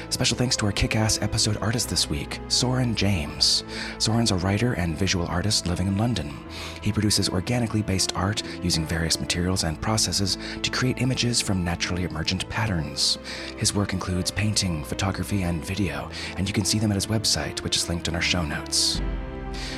[0.09, 3.63] Special thanks to our kick ass episode artist this week, Soren James.
[3.97, 6.33] Soren's a writer and visual artist living in London.
[6.81, 12.03] He produces organically based art using various materials and processes to create images from naturally
[12.03, 13.17] emergent patterns.
[13.57, 17.61] His work includes painting, photography, and video, and you can see them at his website,
[17.61, 19.01] which is linked in our show notes.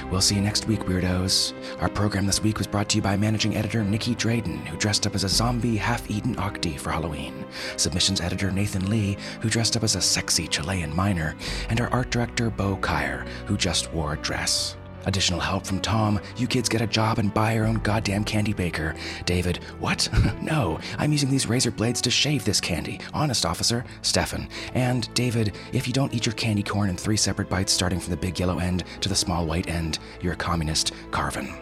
[0.09, 1.53] We'll see you next week, weirdos.
[1.81, 5.05] Our program this week was brought to you by managing editor Nicky Drayden, who dressed
[5.05, 9.75] up as a zombie half eaten Achti for Halloween, submissions editor Nathan Lee, who dressed
[9.75, 11.35] up as a sexy Chilean miner,
[11.69, 14.76] and our art director Bo Kaier, who just wore a dress.
[15.07, 16.19] Additional help from Tom.
[16.35, 18.93] You kids get a job and buy your own goddamn candy baker.
[19.25, 20.09] David, what?
[20.41, 22.99] no, I'm using these razor blades to shave this candy.
[23.13, 23.85] Honest, officer.
[24.01, 24.49] Stefan.
[24.73, 28.11] And David, if you don't eat your candy corn in three separate bites starting from
[28.11, 30.91] the big yellow end to the small white end, you're a communist.
[31.09, 31.55] Carvin.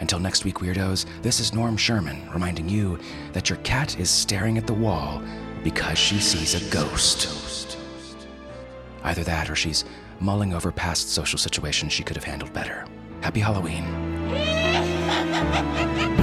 [0.00, 2.98] Until next week, weirdos, this is Norm Sherman reminding you
[3.32, 5.22] that your cat is staring at the wall
[5.62, 7.78] because she sees a ghost.
[9.02, 9.86] Either that or she's
[10.20, 12.86] mulling over past social situations she could have handled better.
[13.20, 13.84] Happy Halloween.